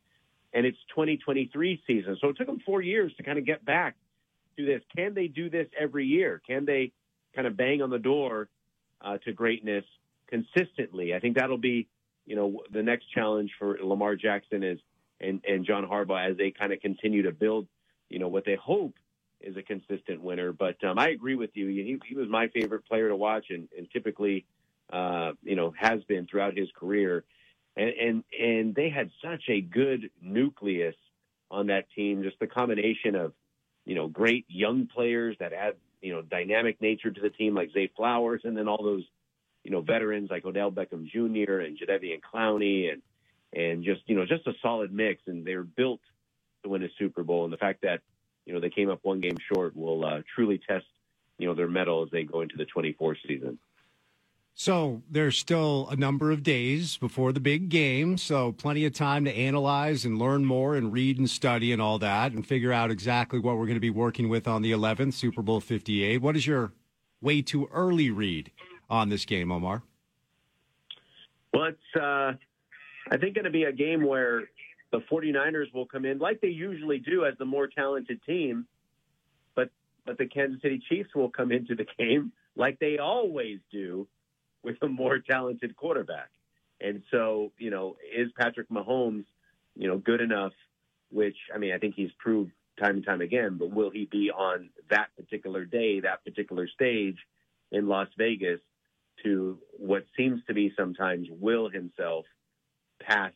and 0.53 0.65
it's 0.65 0.77
2023 0.89 1.83
season. 1.85 2.17
So 2.21 2.29
it 2.29 2.37
took 2.37 2.47
them 2.47 2.59
four 2.65 2.81
years 2.81 3.11
to 3.17 3.23
kind 3.23 3.37
of 3.37 3.45
get 3.45 3.63
back 3.63 3.95
to 4.59 4.65
this. 4.65 4.81
Can 4.95 5.13
they 5.13 5.27
do 5.27 5.49
this 5.49 5.67
every 5.77 6.05
year? 6.05 6.41
Can 6.45 6.65
they 6.65 6.91
kind 7.35 7.47
of 7.47 7.55
bang 7.55 7.81
on 7.81 7.89
the 7.89 7.99
door 7.99 8.49
uh, 9.01 9.17
to 9.25 9.31
greatness 9.31 9.85
consistently. 10.27 11.13
I 11.13 11.19
think 11.19 11.37
that'll 11.37 11.57
be, 11.57 11.87
you 12.25 12.35
know, 12.35 12.61
the 12.71 12.83
next 12.83 13.05
challenge 13.13 13.51
for 13.57 13.77
Lamar 13.81 14.15
Jackson 14.15 14.63
is 14.63 14.79
and 15.19 15.41
and 15.47 15.65
John 15.65 15.85
Harbaugh 15.85 16.31
as 16.31 16.37
they 16.37 16.51
kind 16.51 16.71
of 16.71 16.79
continue 16.79 17.23
to 17.23 17.31
build, 17.31 17.67
you 18.09 18.19
know, 18.19 18.27
what 18.27 18.45
they 18.45 18.55
hope 18.55 18.93
is 19.41 19.55
a 19.57 19.61
consistent 19.61 20.21
winner. 20.21 20.51
But 20.51 20.83
um, 20.83 20.99
I 20.99 21.09
agree 21.09 21.35
with 21.35 21.51
you. 21.53 21.67
He, 21.67 21.99
he 22.07 22.15
was 22.15 22.27
my 22.29 22.47
favorite 22.49 22.85
player 22.85 23.09
to 23.09 23.15
watch, 23.15 23.45
and, 23.49 23.67
and 23.77 23.87
typically, 23.91 24.45
uh, 24.91 25.31
you 25.43 25.55
know, 25.55 25.73
has 25.77 26.03
been 26.03 26.27
throughout 26.27 26.57
his 26.57 26.69
career. 26.77 27.23
And, 27.75 27.89
and 27.89 28.23
and 28.37 28.75
they 28.75 28.89
had 28.89 29.09
such 29.23 29.43
a 29.49 29.61
good 29.61 30.09
nucleus 30.21 30.95
on 31.49 31.67
that 31.67 31.85
team. 31.95 32.23
Just 32.23 32.39
the 32.39 32.47
combination 32.47 33.15
of, 33.15 33.33
you 33.85 33.95
know, 33.95 34.07
great 34.07 34.45
young 34.47 34.87
players 34.87 35.35
that 35.39 35.53
add, 35.53 35.75
you 36.01 36.13
know, 36.13 36.21
dynamic 36.21 36.81
nature 36.81 37.11
to 37.11 37.21
the 37.21 37.29
team, 37.29 37.55
like 37.55 37.71
Zay 37.73 37.91
Flowers, 37.95 38.41
and 38.43 38.55
then 38.55 38.67
all 38.67 38.83
those, 38.83 39.03
you 39.63 39.71
know, 39.71 39.81
veterans 39.81 40.29
like 40.29 40.45
Odell 40.45 40.71
Beckham 40.71 41.07
Jr. 41.07 41.59
and 41.59 41.77
Jadeveon 41.77 42.21
Clowney, 42.21 42.91
and 42.91 43.01
and 43.51 43.83
just 43.83 44.01
you 44.07 44.15
know, 44.15 44.25
just 44.25 44.47
a 44.47 44.53
solid 44.61 44.93
mix. 44.93 45.23
And 45.27 45.45
they're 45.45 45.63
built 45.63 46.01
to 46.63 46.69
win 46.69 46.83
a 46.83 46.89
Super 46.97 47.23
Bowl. 47.23 47.43
And 47.43 47.53
the 47.53 47.57
fact 47.57 47.81
that 47.81 48.01
you 48.45 48.53
know 48.53 48.59
they 48.59 48.69
came 48.69 48.89
up 48.89 48.99
one 49.03 49.21
game 49.21 49.37
short 49.53 49.75
will 49.75 50.05
uh, 50.05 50.21
truly 50.35 50.59
test 50.67 50.85
you 51.37 51.47
know 51.47 51.55
their 51.55 51.69
mettle 51.69 52.03
as 52.03 52.11
they 52.11 52.23
go 52.23 52.41
into 52.41 52.57
the 52.57 52.65
24 52.65 53.17
season. 53.27 53.57
So 54.55 55.03
there's 55.09 55.37
still 55.37 55.87
a 55.89 55.95
number 55.95 56.31
of 56.31 56.43
days 56.43 56.97
before 56.97 57.31
the 57.31 57.39
big 57.39 57.69
game, 57.69 58.17
so 58.17 58.51
plenty 58.51 58.83
of 58.85 58.93
time 58.93 59.23
to 59.23 59.31
analyze 59.31 60.03
and 60.03 60.19
learn 60.19 60.43
more 60.43 60.75
and 60.75 60.91
read 60.91 61.17
and 61.17 61.29
study 61.29 61.71
and 61.71 61.81
all 61.81 61.97
that 61.99 62.33
and 62.33 62.45
figure 62.45 62.73
out 62.73 62.91
exactly 62.91 63.39
what 63.39 63.57
we're 63.57 63.65
going 63.65 63.75
to 63.75 63.79
be 63.79 63.89
working 63.89 64.27
with 64.27 64.49
on 64.49 64.61
the 64.61 64.71
11th 64.71 65.13
Super 65.13 65.41
Bowl 65.41 65.61
58. 65.61 66.21
What 66.21 66.35
is 66.35 66.45
your 66.45 66.73
way 67.21 67.41
too 67.41 67.69
early 67.71 68.09
read 68.11 68.51
on 68.89 69.07
this 69.07 69.23
game, 69.23 69.49
Omar? 69.49 69.83
Well, 71.53 71.65
it's 71.65 71.95
uh, 71.95 72.33
I 73.11 73.17
think 73.17 73.35
going 73.35 73.45
to 73.45 73.51
be 73.51 73.63
a 73.63 73.71
game 73.71 74.05
where 74.05 74.49
the 74.91 74.99
49ers 75.11 75.73
will 75.73 75.85
come 75.85 76.05
in 76.05 76.19
like 76.19 76.41
they 76.41 76.49
usually 76.49 76.99
do 76.99 77.25
as 77.25 77.33
the 77.37 77.45
more 77.45 77.67
talented 77.67 78.21
team, 78.25 78.65
but 79.55 79.69
but 80.05 80.17
the 80.17 80.25
Kansas 80.25 80.61
City 80.61 80.81
Chiefs 80.89 81.09
will 81.15 81.29
come 81.29 81.51
into 81.51 81.75
the 81.75 81.85
game 81.97 82.31
like 82.55 82.79
they 82.79 82.97
always 82.97 83.59
do 83.71 84.07
with 84.63 84.77
a 84.81 84.87
more 84.87 85.19
talented 85.19 85.75
quarterback. 85.75 86.29
And 86.81 87.03
so, 87.11 87.51
you 87.57 87.69
know, 87.69 87.97
is 88.15 88.31
Patrick 88.37 88.69
Mahomes, 88.69 89.25
you 89.75 89.87
know, 89.87 89.97
good 89.97 90.21
enough? 90.21 90.53
Which 91.11 91.37
I 91.53 91.57
mean, 91.57 91.73
I 91.73 91.79
think 91.79 91.95
he's 91.95 92.11
proved 92.19 92.51
time 92.79 92.95
and 92.95 93.05
time 93.05 93.21
again. 93.21 93.57
But 93.57 93.71
will 93.71 93.89
he 93.89 94.05
be 94.05 94.31
on 94.31 94.69
that 94.89 95.07
particular 95.17 95.65
day, 95.65 96.01
that 96.01 96.23
particular 96.23 96.67
stage 96.67 97.17
in 97.71 97.87
Las 97.87 98.07
Vegas 98.17 98.59
to 99.23 99.57
what 99.77 100.05
seems 100.15 100.41
to 100.47 100.53
be 100.53 100.71
sometimes 100.77 101.27
will 101.29 101.69
himself 101.69 102.25
past, 103.01 103.35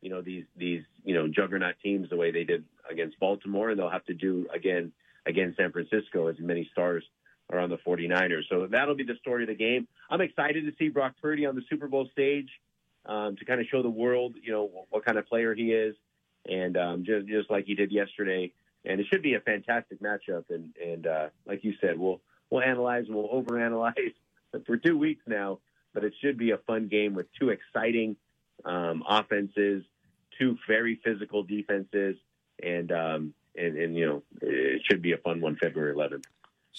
you 0.00 0.10
know, 0.10 0.22
these 0.22 0.44
these 0.56 0.82
you 1.04 1.14
know 1.14 1.28
juggernaut 1.28 1.74
teams 1.82 2.08
the 2.08 2.16
way 2.16 2.30
they 2.30 2.44
did 2.44 2.64
against 2.90 3.18
Baltimore, 3.20 3.70
and 3.70 3.78
they'll 3.78 3.90
have 3.90 4.04
to 4.06 4.14
do 4.14 4.46
again 4.54 4.92
against 5.26 5.58
San 5.58 5.72
Francisco 5.72 6.28
as 6.28 6.36
many 6.38 6.68
stars 6.72 7.04
are 7.50 7.58
on 7.58 7.70
the 7.70 7.78
49ers. 7.78 8.42
So 8.48 8.66
that'll 8.70 8.94
be 8.94 9.04
the 9.04 9.16
story 9.20 9.44
of 9.44 9.48
the 9.48 9.54
game. 9.54 9.88
I'm 10.10 10.20
excited 10.20 10.64
to 10.66 10.72
see 10.78 10.88
Brock 10.88 11.14
Purdy 11.20 11.46
on 11.46 11.54
the 11.54 11.62
Super 11.70 11.88
Bowl 11.88 12.08
stage 12.12 12.48
um, 13.06 13.36
to 13.36 13.44
kind 13.44 13.60
of 13.60 13.66
show 13.70 13.82
the 13.82 13.88
world, 13.88 14.34
you 14.42 14.52
know, 14.52 14.70
what 14.90 15.04
kind 15.04 15.18
of 15.18 15.26
player 15.26 15.54
he 15.54 15.72
is, 15.72 15.94
and 16.46 16.76
um, 16.76 17.04
just 17.04 17.26
just 17.26 17.50
like 17.50 17.64
he 17.64 17.74
did 17.74 17.90
yesterday. 17.90 18.52
And 18.84 19.00
it 19.00 19.06
should 19.10 19.22
be 19.22 19.34
a 19.34 19.40
fantastic 19.40 20.00
matchup. 20.00 20.44
And 20.50 20.74
and 20.82 21.06
uh, 21.06 21.28
like 21.46 21.64
you 21.64 21.74
said, 21.80 21.98
we'll 21.98 22.20
we'll 22.50 22.62
analyze 22.62 23.04
and 23.06 23.16
we'll 23.16 23.28
overanalyze 23.28 24.14
for 24.66 24.76
two 24.76 24.98
weeks 24.98 25.22
now. 25.26 25.58
But 25.94 26.04
it 26.04 26.12
should 26.20 26.36
be 26.36 26.50
a 26.50 26.58
fun 26.58 26.88
game 26.88 27.14
with 27.14 27.26
two 27.40 27.48
exciting 27.48 28.16
um, 28.64 29.02
offenses, 29.08 29.84
two 30.38 30.58
very 30.68 31.00
physical 31.02 31.42
defenses, 31.42 32.16
and 32.62 32.92
um, 32.92 33.34
and, 33.56 33.76
and 33.76 33.96
you 33.96 34.06
know 34.06 34.22
it 34.42 34.82
should 34.88 35.02
be 35.02 35.12
a 35.12 35.18
fun 35.18 35.40
one 35.40 35.56
February 35.56 35.94
11th. 35.94 36.24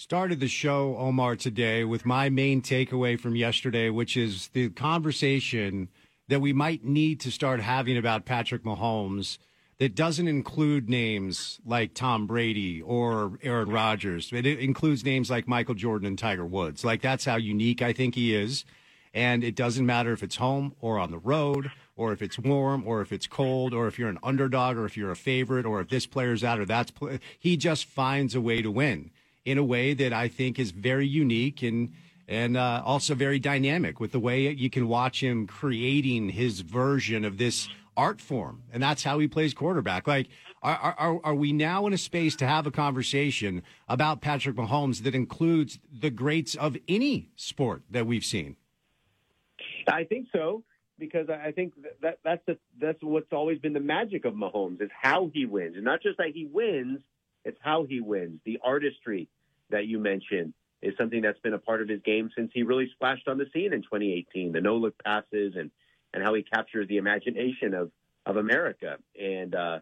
Started 0.02 0.40
the 0.40 0.48
show, 0.48 0.96
Omar, 0.96 1.36
today 1.36 1.84
with 1.84 2.06
my 2.06 2.30
main 2.30 2.62
takeaway 2.62 3.20
from 3.20 3.36
yesterday, 3.36 3.90
which 3.90 4.16
is 4.16 4.48
the 4.54 4.70
conversation 4.70 5.90
that 6.26 6.40
we 6.40 6.54
might 6.54 6.82
need 6.82 7.20
to 7.20 7.30
start 7.30 7.60
having 7.60 7.98
about 7.98 8.24
Patrick 8.24 8.64
Mahomes 8.64 9.36
that 9.76 9.94
doesn't 9.94 10.26
include 10.26 10.88
names 10.88 11.60
like 11.66 11.92
Tom 11.92 12.26
Brady 12.26 12.80
or 12.80 13.38
Aaron 13.42 13.68
Rodgers. 13.68 14.30
It 14.32 14.46
includes 14.46 15.04
names 15.04 15.28
like 15.28 15.46
Michael 15.46 15.74
Jordan 15.74 16.06
and 16.06 16.18
Tiger 16.18 16.46
Woods. 16.46 16.82
Like 16.82 17.02
that's 17.02 17.26
how 17.26 17.36
unique 17.36 17.82
I 17.82 17.92
think 17.92 18.14
he 18.14 18.34
is. 18.34 18.64
And 19.12 19.44
it 19.44 19.54
doesn't 19.54 19.84
matter 19.84 20.14
if 20.14 20.22
it's 20.22 20.36
home 20.36 20.74
or 20.80 20.98
on 20.98 21.10
the 21.10 21.18
road 21.18 21.72
or 21.94 22.14
if 22.14 22.22
it's 22.22 22.38
warm 22.38 22.84
or 22.86 23.02
if 23.02 23.12
it's 23.12 23.26
cold 23.26 23.74
or 23.74 23.86
if 23.86 23.98
you're 23.98 24.08
an 24.08 24.18
underdog 24.22 24.78
or 24.78 24.86
if 24.86 24.96
you're 24.96 25.10
a 25.10 25.16
favorite 25.16 25.66
or 25.66 25.78
if 25.78 25.90
this 25.90 26.06
player's 26.06 26.42
out 26.42 26.58
or 26.58 26.64
that's 26.64 26.90
he 27.38 27.58
just 27.58 27.84
finds 27.84 28.34
a 28.34 28.40
way 28.40 28.62
to 28.62 28.70
win 28.70 29.10
in 29.44 29.58
a 29.58 29.64
way 29.64 29.94
that 29.94 30.12
I 30.12 30.28
think 30.28 30.58
is 30.58 30.70
very 30.70 31.06
unique 31.06 31.62
and 31.62 31.92
and 32.28 32.56
uh, 32.56 32.80
also 32.84 33.16
very 33.16 33.40
dynamic 33.40 33.98
with 33.98 34.12
the 34.12 34.20
way 34.20 34.48
you 34.50 34.70
can 34.70 34.86
watch 34.86 35.20
him 35.20 35.48
creating 35.48 36.28
his 36.28 36.60
version 36.60 37.24
of 37.24 37.38
this 37.38 37.68
art 37.96 38.20
form, 38.20 38.62
and 38.72 38.80
that's 38.80 39.02
how 39.02 39.18
he 39.18 39.26
plays 39.26 39.52
quarterback. 39.52 40.06
Like, 40.06 40.28
are, 40.62 40.94
are 40.96 41.20
are 41.24 41.34
we 41.34 41.52
now 41.52 41.86
in 41.86 41.92
a 41.92 41.98
space 41.98 42.36
to 42.36 42.46
have 42.46 42.66
a 42.66 42.70
conversation 42.70 43.62
about 43.88 44.20
Patrick 44.20 44.56
Mahomes 44.56 45.02
that 45.02 45.14
includes 45.14 45.80
the 45.92 46.10
greats 46.10 46.54
of 46.54 46.76
any 46.86 47.30
sport 47.34 47.82
that 47.90 48.06
we've 48.06 48.24
seen? 48.24 48.56
I 49.88 50.04
think 50.04 50.28
so 50.32 50.62
because 50.98 51.28
I 51.30 51.50
think 51.50 51.72
that 52.02 52.18
that's 52.22 52.42
the, 52.46 52.58
that's 52.78 52.98
what's 53.02 53.32
always 53.32 53.58
been 53.58 53.72
the 53.72 53.80
magic 53.80 54.24
of 54.24 54.34
Mahomes 54.34 54.80
is 54.82 54.90
how 54.92 55.30
he 55.32 55.46
wins, 55.46 55.74
and 55.74 55.84
not 55.84 56.02
just 56.02 56.18
that 56.18 56.30
he 56.34 56.44
wins, 56.44 57.00
it's 57.44 57.58
how 57.60 57.84
he 57.84 58.00
wins. 58.00 58.40
The 58.44 58.58
artistry 58.62 59.28
that 59.70 59.86
you 59.86 59.98
mentioned 59.98 60.54
is 60.82 60.94
something 60.96 61.22
that's 61.22 61.38
been 61.40 61.54
a 61.54 61.58
part 61.58 61.82
of 61.82 61.88
his 61.88 62.00
game 62.02 62.30
since 62.36 62.50
he 62.54 62.62
really 62.62 62.88
splashed 62.94 63.28
on 63.28 63.38
the 63.38 63.46
scene 63.52 63.72
in 63.72 63.82
2018. 63.82 64.52
The 64.52 64.60
no 64.60 64.76
look 64.76 65.02
passes 65.02 65.54
and 65.56 65.70
and 66.12 66.24
how 66.24 66.34
he 66.34 66.42
captures 66.42 66.88
the 66.88 66.96
imagination 66.96 67.74
of 67.74 67.90
of 68.26 68.36
America. 68.36 68.98
And 69.20 69.54
uh, 69.54 69.78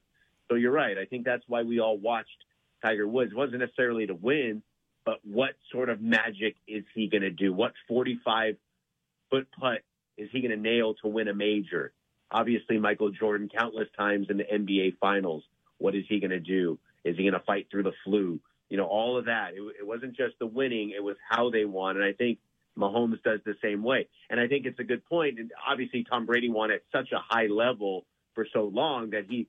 so 0.49 0.55
you're 0.57 0.73
right. 0.73 0.97
I 0.99 1.05
think 1.05 1.25
that's 1.25 1.45
why 1.47 1.63
we 1.63 1.81
all 1.81 1.99
watched 1.99 2.45
Tiger 2.85 3.07
Woods. 3.07 3.33
It 3.33 3.37
wasn't 3.37 3.61
necessarily 3.61 4.07
to 4.07 4.15
win, 4.15 4.63
but 5.05 5.19
what 5.25 5.51
sort 5.73 5.89
of 5.89 6.01
magic 6.01 6.57
is 6.67 6.85
he 6.95 7.09
going 7.09 7.23
to 7.23 7.31
do? 7.31 7.53
What 7.53 7.73
45 7.89 8.57
foot 9.31 9.49
putt 9.59 9.81
is 10.17 10.29
he 10.33 10.41
going 10.41 10.51
to 10.51 10.57
nail 10.57 10.95
to 11.03 11.09
win 11.09 11.29
a 11.29 11.35
major? 11.35 11.93
Obviously, 12.31 12.79
Michael 12.79 13.11
Jordan, 13.11 13.49
countless 13.49 13.89
times 13.97 14.27
in 14.31 14.37
the 14.37 14.45
NBA 14.45 14.99
Finals. 14.99 15.43
What 15.79 15.95
is 15.95 16.05
he 16.09 16.21
going 16.21 16.31
to 16.31 16.41
do? 16.41 16.79
Is 17.05 17.17
he 17.17 17.23
going 17.23 17.35
to 17.35 17.47
fight 17.47 17.69
through 17.71 17.85
the 17.85 17.93
flu? 18.05 18.41
You 18.69 18.77
know, 18.77 18.87
all 18.87 19.19
of 19.19 19.27
that. 19.27 19.55
It, 19.55 19.63
it 19.81 19.87
wasn't 19.87 20.17
just 20.17 20.39
the 20.39 20.47
winning; 20.47 20.93
it 20.95 21.03
was 21.03 21.17
how 21.29 21.51
they 21.51 21.65
won. 21.65 21.97
And 21.97 22.05
I 22.05 22.13
think 22.13 22.39
Mahomes 22.77 23.23
does 23.23 23.41
the 23.45 23.57
same 23.63 23.83
way. 23.83 24.09
And 24.31 24.39
I 24.39 24.47
think 24.47 24.67
it's 24.67 24.79
a 24.79 24.85
good 24.85 25.05
point. 25.05 25.39
And 25.39 25.51
obviously, 25.67 26.05
Tom 26.05 26.27
Brady 26.27 26.49
won 26.49 26.71
at 26.71 26.83
such 26.93 27.13
a 27.13 27.19
high 27.19 27.47
level 27.47 28.05
for 28.35 28.47
so 28.53 28.65
long 28.65 29.11
that 29.11 29.25
he 29.29 29.49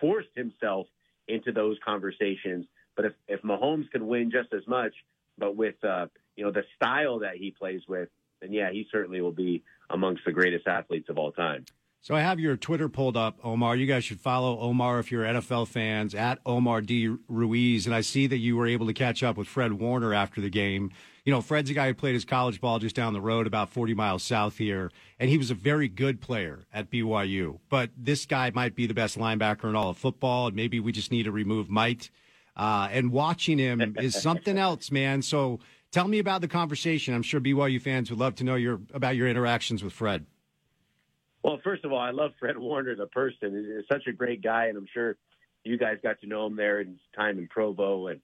forced 0.00 0.28
himself 0.34 0.86
into 1.28 1.52
those 1.52 1.76
conversations. 1.84 2.66
But 2.96 3.06
if 3.06 3.12
if 3.28 3.42
Mahomes 3.42 3.90
could 3.90 4.02
win 4.02 4.30
just 4.30 4.52
as 4.52 4.66
much, 4.66 4.92
but 5.38 5.56
with 5.56 5.82
uh, 5.84 6.06
you 6.36 6.44
know 6.44 6.52
the 6.52 6.64
style 6.76 7.20
that 7.20 7.36
he 7.36 7.50
plays 7.50 7.82
with, 7.88 8.08
then 8.40 8.52
yeah, 8.52 8.70
he 8.70 8.86
certainly 8.90 9.20
will 9.20 9.32
be 9.32 9.62
amongst 9.88 10.24
the 10.24 10.32
greatest 10.32 10.66
athletes 10.66 11.08
of 11.08 11.18
all 11.18 11.32
time. 11.32 11.64
So 12.02 12.14
I 12.14 12.22
have 12.22 12.40
your 12.40 12.56
Twitter 12.56 12.88
pulled 12.88 13.14
up, 13.14 13.38
Omar. 13.44 13.76
You 13.76 13.84
guys 13.84 14.04
should 14.04 14.20
follow 14.20 14.58
Omar 14.58 15.00
if 15.00 15.12
you're 15.12 15.24
NFL 15.24 15.68
fans 15.68 16.14
at 16.14 16.38
Omar 16.46 16.80
D 16.80 17.14
Ruiz. 17.28 17.84
And 17.84 17.94
I 17.94 18.00
see 18.00 18.26
that 18.26 18.38
you 18.38 18.56
were 18.56 18.66
able 18.66 18.86
to 18.86 18.94
catch 18.94 19.22
up 19.22 19.36
with 19.36 19.46
Fred 19.46 19.74
Warner 19.74 20.14
after 20.14 20.40
the 20.40 20.48
game. 20.48 20.92
You 21.26 21.32
know, 21.32 21.42
Fred's 21.42 21.68
a 21.68 21.74
guy 21.74 21.88
who 21.88 21.94
played 21.94 22.14
his 22.14 22.24
college 22.24 22.58
ball 22.58 22.78
just 22.78 22.96
down 22.96 23.12
the 23.12 23.20
road, 23.20 23.46
about 23.46 23.68
40 23.68 23.92
miles 23.92 24.22
south 24.22 24.56
here, 24.56 24.90
and 25.18 25.28
he 25.28 25.36
was 25.36 25.50
a 25.50 25.54
very 25.54 25.88
good 25.88 26.22
player 26.22 26.64
at 26.72 26.90
BYU. 26.90 27.58
But 27.68 27.90
this 27.94 28.24
guy 28.24 28.50
might 28.54 28.74
be 28.74 28.86
the 28.86 28.94
best 28.94 29.18
linebacker 29.18 29.68
in 29.68 29.76
all 29.76 29.90
of 29.90 29.98
football, 29.98 30.46
and 30.46 30.56
maybe 30.56 30.80
we 30.80 30.92
just 30.92 31.12
need 31.12 31.24
to 31.24 31.32
remove 31.32 31.68
Might. 31.68 32.10
Uh, 32.56 32.88
and 32.90 33.12
watching 33.12 33.58
him 33.58 33.94
is 33.98 34.20
something 34.20 34.56
else, 34.58 34.90
man. 34.90 35.20
So 35.20 35.60
tell 35.92 36.08
me 36.08 36.18
about 36.18 36.40
the 36.40 36.48
conversation. 36.48 37.12
I'm 37.12 37.22
sure 37.22 37.42
BYU 37.42 37.80
fans 37.80 38.08
would 38.08 38.18
love 38.18 38.36
to 38.36 38.44
know 38.44 38.54
your 38.54 38.80
about 38.94 39.16
your 39.16 39.28
interactions 39.28 39.84
with 39.84 39.92
Fred. 39.92 40.24
Well, 41.42 41.58
first 41.64 41.84
of 41.84 41.92
all, 41.92 41.98
I 41.98 42.10
love 42.10 42.32
Fred 42.38 42.58
Warner, 42.58 42.94
the 42.94 43.06
person. 43.06 43.74
He's 43.78 43.86
such 43.90 44.06
a 44.06 44.12
great 44.12 44.42
guy, 44.42 44.66
and 44.66 44.76
I'm 44.76 44.86
sure 44.92 45.16
you 45.64 45.78
guys 45.78 45.96
got 46.02 46.20
to 46.20 46.26
know 46.26 46.46
him 46.46 46.56
there 46.56 46.80
in 46.80 46.88
his 46.88 46.98
time 47.16 47.38
in 47.38 47.48
Provo, 47.48 48.08
and 48.08 48.20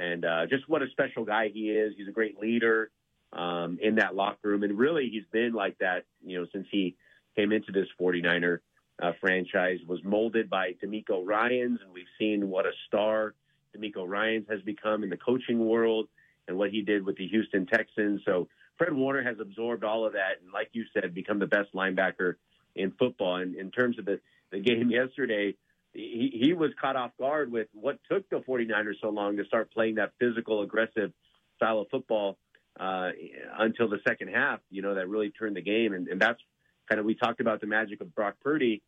and 0.00 0.24
uh, 0.24 0.46
just 0.46 0.68
what 0.68 0.82
a 0.82 0.88
special 0.90 1.24
guy 1.24 1.50
he 1.52 1.70
is. 1.70 1.94
He's 1.96 2.08
a 2.08 2.12
great 2.12 2.40
leader 2.40 2.90
um, 3.32 3.78
in 3.82 3.96
that 3.96 4.14
locker 4.14 4.48
room, 4.48 4.62
and 4.62 4.78
really, 4.78 5.08
he's 5.10 5.26
been 5.30 5.52
like 5.52 5.78
that, 5.78 6.04
you 6.24 6.40
know, 6.40 6.46
since 6.52 6.66
he 6.70 6.96
came 7.36 7.52
into 7.52 7.70
this 7.70 7.86
49er 8.00 8.58
uh, 9.02 9.12
franchise. 9.20 9.78
Was 9.86 10.02
molded 10.02 10.48
by 10.48 10.72
DeMeco 10.82 11.24
Ryans, 11.24 11.80
and 11.82 11.92
we've 11.92 12.06
seen 12.18 12.48
what 12.48 12.64
a 12.64 12.72
star 12.86 13.34
DeMeco 13.76 14.08
Ryans 14.08 14.46
has 14.48 14.62
become 14.62 15.02
in 15.02 15.10
the 15.10 15.18
coaching 15.18 15.58
world, 15.66 16.08
and 16.48 16.56
what 16.56 16.70
he 16.70 16.80
did 16.80 17.04
with 17.04 17.16
the 17.16 17.26
Houston 17.28 17.66
Texans. 17.66 18.22
So 18.24 18.48
Fred 18.78 18.94
Warner 18.94 19.22
has 19.22 19.36
absorbed 19.38 19.84
all 19.84 20.06
of 20.06 20.14
that, 20.14 20.40
and 20.42 20.50
like 20.50 20.70
you 20.72 20.84
said, 20.94 21.14
become 21.14 21.38
the 21.38 21.46
best 21.46 21.74
linebacker 21.74 22.36
in 22.74 22.92
football. 22.92 23.36
And 23.36 23.54
in 23.54 23.70
terms 23.70 23.98
of 23.98 24.04
the 24.04 24.20
the 24.50 24.60
game 24.60 24.90
yesterday, 24.90 25.54
he, 25.92 26.30
he 26.42 26.52
was 26.52 26.70
caught 26.80 26.96
off 26.96 27.12
guard 27.18 27.50
with 27.50 27.68
what 27.72 27.98
took 28.10 28.28
the 28.28 28.36
49ers 28.36 28.94
so 29.00 29.10
long 29.10 29.36
to 29.36 29.44
start 29.44 29.72
playing 29.72 29.96
that 29.96 30.12
physical, 30.18 30.62
aggressive 30.62 31.12
style 31.56 31.80
of 31.80 31.88
football 31.90 32.36
uh, 32.78 33.10
until 33.58 33.88
the 33.88 34.00
second 34.06 34.28
half. 34.28 34.60
You 34.70 34.82
know 34.82 34.94
that 34.94 35.08
really 35.08 35.30
turned 35.30 35.56
the 35.56 35.62
game, 35.62 35.92
and, 35.92 36.08
and 36.08 36.20
that's 36.20 36.40
kind 36.88 36.98
of 36.98 37.06
we 37.06 37.14
talked 37.14 37.40
about 37.40 37.60
the 37.60 37.66
magic 37.66 38.00
of 38.00 38.14
Brock 38.14 38.34
Purdy 38.42 38.82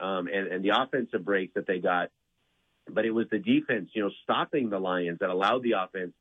um, 0.00 0.28
and, 0.28 0.46
and 0.48 0.64
the 0.64 0.70
offensive 0.70 1.24
breaks 1.24 1.54
that 1.54 1.66
they 1.66 1.78
got, 1.78 2.10
but 2.88 3.04
it 3.04 3.10
was 3.10 3.26
the 3.30 3.38
defense, 3.38 3.90
you 3.94 4.02
know, 4.02 4.10
stopping 4.22 4.70
the 4.70 4.78
Lions 4.78 5.18
that 5.20 5.30
allowed 5.30 5.62
the 5.62 5.72
offense 5.72 6.12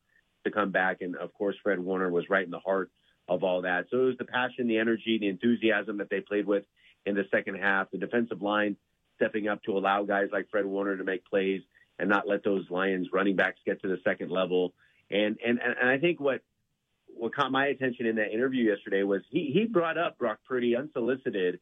to 0.43 0.51
come 0.51 0.71
back, 0.71 1.01
and 1.01 1.15
of 1.15 1.33
course 1.33 1.55
Fred 1.61 1.79
Warner 1.79 2.09
was 2.09 2.29
right 2.29 2.43
in 2.43 2.51
the 2.51 2.59
heart 2.59 2.89
of 3.27 3.43
all 3.43 3.61
that. 3.61 3.85
So 3.91 3.97
it 3.97 4.05
was 4.05 4.17
the 4.17 4.25
passion, 4.25 4.67
the 4.67 4.79
energy, 4.79 5.17
the 5.19 5.29
enthusiasm 5.29 5.99
that 5.99 6.09
they 6.09 6.19
played 6.19 6.47
with 6.47 6.63
in 7.05 7.15
the 7.15 7.25
second 7.31 7.55
half. 7.55 7.91
The 7.91 7.97
defensive 7.97 8.41
line 8.41 8.77
stepping 9.15 9.47
up 9.47 9.63
to 9.63 9.77
allow 9.77 10.03
guys 10.03 10.29
like 10.31 10.49
Fred 10.49 10.65
Warner 10.65 10.97
to 10.97 11.03
make 11.03 11.25
plays 11.25 11.61
and 11.99 12.09
not 12.09 12.27
let 12.27 12.43
those 12.43 12.69
Lions 12.69 13.09
running 13.13 13.35
backs 13.35 13.59
get 13.65 13.81
to 13.81 13.87
the 13.87 13.97
second 14.03 14.31
level. 14.31 14.73
And 15.09 15.37
and 15.45 15.59
and 15.61 15.89
I 15.89 15.97
think 15.97 16.19
what 16.19 16.41
what 17.15 17.35
caught 17.35 17.51
my 17.51 17.67
attention 17.67 18.05
in 18.05 18.15
that 18.15 18.31
interview 18.31 18.69
yesterday 18.71 19.03
was 19.03 19.21
he 19.29 19.51
he 19.53 19.65
brought 19.65 19.97
up 19.97 20.17
Brock 20.17 20.39
Purdy 20.47 20.75
unsolicited 20.75 21.59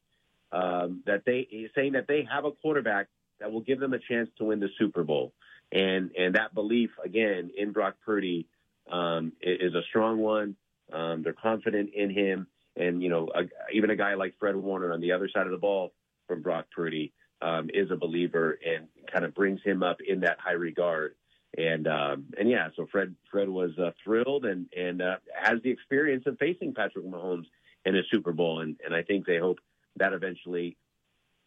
um, 0.52 1.04
that 1.06 1.24
they 1.26 1.70
saying 1.76 1.94
that 1.94 2.08
they 2.08 2.28
have 2.32 2.46
a 2.46 2.52
quarterback 2.52 3.08
that 3.40 3.52
will 3.52 3.62
give 3.62 3.80
them 3.80 3.94
a 3.94 4.00
chance 4.00 4.30
to 4.38 4.46
win 4.46 4.60
the 4.60 4.70
Super 4.78 5.04
Bowl, 5.04 5.34
and 5.72 6.12
and 6.18 6.36
that 6.36 6.54
belief 6.54 6.92
again 7.04 7.52
in 7.58 7.72
Brock 7.72 7.96
Purdy 8.06 8.48
um, 8.92 9.34
is 9.42 9.74
a 9.74 9.82
strong 9.90 10.20
one. 10.20 10.56
Um, 10.92 11.22
they're 11.24 11.34
confident 11.34 11.92
in 11.94 12.10
him, 12.10 12.48
and 12.80 13.04
you 13.04 13.10
know 13.10 13.30
a, 13.36 13.44
even 13.74 13.90
a 13.90 13.96
guy 13.96 14.16
like 14.16 14.34
Fred 14.40 14.56
Warner 14.56 14.92
on 14.94 15.02
the 15.02 15.12
other 15.12 15.30
side 15.30 15.46
of 15.46 15.52
the 15.52 15.58
ball 15.58 15.94
from 16.28 16.42
Brock 16.42 16.66
Purdy 16.76 17.14
um, 17.42 17.70
is 17.74 17.92
a 17.92 17.96
believer 17.96 18.58
and 18.66 18.88
kind 19.12 19.26
of 19.26 19.36
brings 19.36 19.62
him 19.64 19.84
up 19.84 19.98
in 20.06 20.22
that 20.22 20.40
high 20.40 20.54
regard. 20.54 21.16
And 21.58 21.88
um, 21.88 22.26
and 22.38 22.50
yeah, 22.50 22.70
so 22.76 22.88
Fred 22.92 23.16
Fred 23.32 23.50
was 23.50 23.72
uh, 23.78 23.92
thrilled 24.04 24.46
and 24.46 24.68
and 24.76 25.02
uh, 25.02 25.18
has 25.36 25.62
the 25.64 25.72
experience 25.72 26.24
of 26.28 26.38
facing 26.38 26.74
Patrick 26.74 27.06
Mahomes 27.06 27.46
in 27.86 27.96
a 27.96 28.02
Super 28.12 28.32
Bowl, 28.34 28.62
and 28.62 28.78
and 28.86 28.94
I 28.94 29.02
think 29.02 29.26
they 29.26 29.38
hope 29.38 29.60
that 29.96 30.14
eventually, 30.14 30.78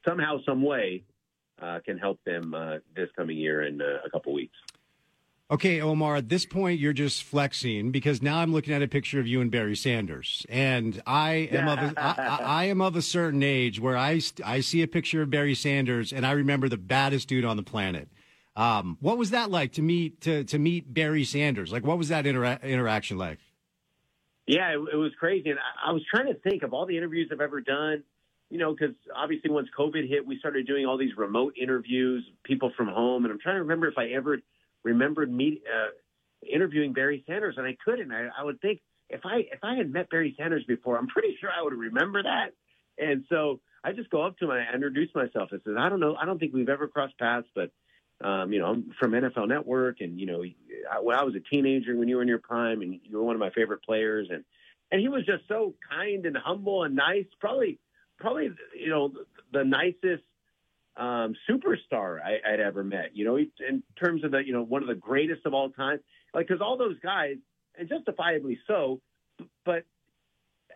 somehow, 0.07 0.39
some 0.45 0.63
way, 0.63 1.05
uh, 1.61 1.79
can 1.85 1.99
help 1.99 2.19
them 2.25 2.53
uh, 2.53 2.79
this 2.97 3.09
coming 3.17 3.39
year 3.39 3.63
in 3.63 3.81
uh, 3.81 3.99
a 4.05 4.11
couple 4.11 4.33
weeks. 4.33 4.57
Okay, 5.53 5.83
Omar, 5.83 6.17
at 6.17 6.31
this 6.31 6.47
point, 6.47 6.81
you're 6.81 6.95
just 6.95 7.25
flexing 7.25 7.91
because 7.91 8.23
now 8.23 8.39
I'm 8.39 8.55
looking 8.55 8.73
at 8.73 8.81
a 8.81 8.89
picture 8.89 9.21
of 9.21 9.27
you 9.27 9.43
and 9.43 9.51
Barry 9.51 9.77
Sanders. 9.77 10.47
And 10.49 11.03
I 11.07 11.47
am 11.53 11.69
of 11.69 11.79
a, 11.79 12.01
I, 12.01 12.39
I 12.43 12.65
am 12.65 12.81
of 12.81 12.97
a 12.97 13.03
certain 13.03 13.43
age 13.43 13.79
where 13.79 13.95
I, 13.95 14.23
I 14.43 14.61
see 14.61 14.81
a 14.81 14.89
picture 14.89 15.21
of 15.21 15.29
Barry 15.29 15.55
Sanders 15.55 16.11
and 16.11 16.25
I 16.25 16.33
remember 16.33 16.71
the 16.71 16.79
baddest 16.79 17.29
dude 17.29 17.45
on 17.45 17.59
the 17.59 17.63
planet. 17.63 18.09
Um, 18.57 18.97
what 19.03 19.19
was 19.19 19.33
that 19.33 19.51
like 19.51 19.73
to 19.73 19.83
meet 19.83 20.23
to, 20.23 20.45
to 20.45 20.59
meet 20.59 20.93
Barry 20.95 21.25
Sanders? 21.25 21.71
Like, 21.71 21.85
what 21.85 21.99
was 21.99 22.09
that 22.09 22.25
intera- 22.25 22.63
interaction 22.63 23.19
like? 23.19 23.39
Yeah, 24.47 24.71
it, 24.71 24.79
it 24.95 24.97
was 24.97 25.13
crazy. 25.21 25.51
And 25.51 25.59
I, 25.59 25.91
I 25.91 25.93
was 25.93 26.03
trying 26.11 26.33
to 26.33 26.35
think 26.41 26.63
of 26.63 26.73
all 26.73 26.87
the 26.87 26.97
interviews 26.97 27.29
I've 27.31 27.43
ever 27.43 27.61
done 27.61 28.05
you 28.49 28.59
know, 28.59 28.75
because 28.79 28.95
obviously 29.17 29.51
once 29.51 29.67
COVID 29.79 30.07
hit, 30.07 30.27
we 30.27 30.39
started 30.39 30.67
doing 30.67 30.85
all 30.85 30.99
these 30.99 31.17
remote 31.17 31.55
interviews, 31.59 32.23
people 32.45 32.71
from 32.77 32.87
home, 32.87 33.25
and 33.25 33.33
I'm 33.33 33.41
trying 33.41 33.55
to 33.55 33.63
remember 33.63 33.89
if 33.89 33.97
I 33.97 34.09
ever 34.09 34.41
remembered 34.85 35.33
meet, 35.33 35.63
uh, 35.67 35.91
interviewing 36.51 36.93
Barry 36.93 37.25
Sanders, 37.27 37.55
and 37.59 37.67
I 37.67 37.77
couldn't. 37.85 38.13
I, 38.13 38.29
I 38.39 38.45
would 38.45 38.61
think 38.61 38.81
if 39.09 39.21
I 39.25 39.39
if 39.53 39.61
I 39.63 39.77
had 39.77 39.91
met 39.91 40.11
Barry 40.11 40.35
Sanders 40.39 40.65
before, 40.67 40.99
I'm 40.99 41.07
pretty 41.09 41.37
sure 41.41 41.51
I 41.51 41.63
would 41.63 41.75
remember 41.75 42.23
that. 42.23 42.53
And 42.99 43.25
so 43.29 43.61
I 43.85 43.93
just 43.93 44.11
go 44.11 44.23
up 44.23 44.39
to 44.39 44.45
him 44.47 44.51
and 44.51 44.61
I 44.69 44.75
introduce 44.75 45.15
myself. 45.15 45.51
I 45.53 45.57
said, 45.65 45.75
I 45.79 45.89
don't 45.89 46.01
know, 46.01 46.15
I 46.15 46.25
don't 46.25 46.39
think 46.39 46.53
we've 46.53 46.69
ever 46.69 46.89
crossed 46.89 47.19
paths, 47.19 47.47
but 47.55 47.71
um, 48.23 48.53
you 48.53 48.61
know, 48.61 48.67
I'm 48.67 48.93
from 49.01 49.13
NFL 49.13 49.49
Network, 49.49 50.01
and 50.01 50.19
you 50.19 50.27
know, 50.27 50.45
I, 50.91 51.01
when 51.01 51.17
I 51.17 51.25
was 51.25 51.35
a 51.35 51.41
teenager, 51.41 51.97
when 51.97 52.09
you 52.09 52.17
were 52.17 52.23
in 52.23 52.29
your 52.29 52.39
prime, 52.39 52.81
and 52.81 53.01
you 53.03 53.17
were 53.17 53.25
one 53.25 53.35
of 53.35 53.41
my 53.41 53.51
favorite 53.51 53.83
players, 53.83 54.29
and 54.31 54.45
and 54.93 55.01
he 55.01 55.09
was 55.09 55.27
just 55.27 55.43
so 55.49 55.75
kind 55.91 56.25
and 56.27 56.37
humble 56.37 56.85
and 56.85 56.95
nice. 56.95 57.27
Probably 57.41 57.81
probably 58.19 58.51
you 58.79 58.91
know 58.91 59.13
the 59.53 59.65
nicest 59.65 60.23
um, 60.97 61.35
superstar 61.49 62.19
I, 62.23 62.51
would 62.51 62.61
ever 62.61 62.85
met. 62.85 63.11
You 63.15 63.25
know, 63.25 63.37
in 63.37 63.83
terms 63.99 64.25
of 64.25 64.31
the 64.31 64.39
you 64.45 64.53
know 64.53 64.63
one 64.63 64.83
of 64.83 64.89
the 64.89 64.95
greatest 64.95 65.47
of 65.47 65.55
all 65.55 65.71
time. 65.71 66.01
Like 66.35 66.49
because 66.49 66.63
all 66.63 66.77
those 66.77 66.99
guys, 67.03 67.37
and 67.79 67.89
justifiably 67.89 68.59
so, 68.67 69.01
but 69.65 69.85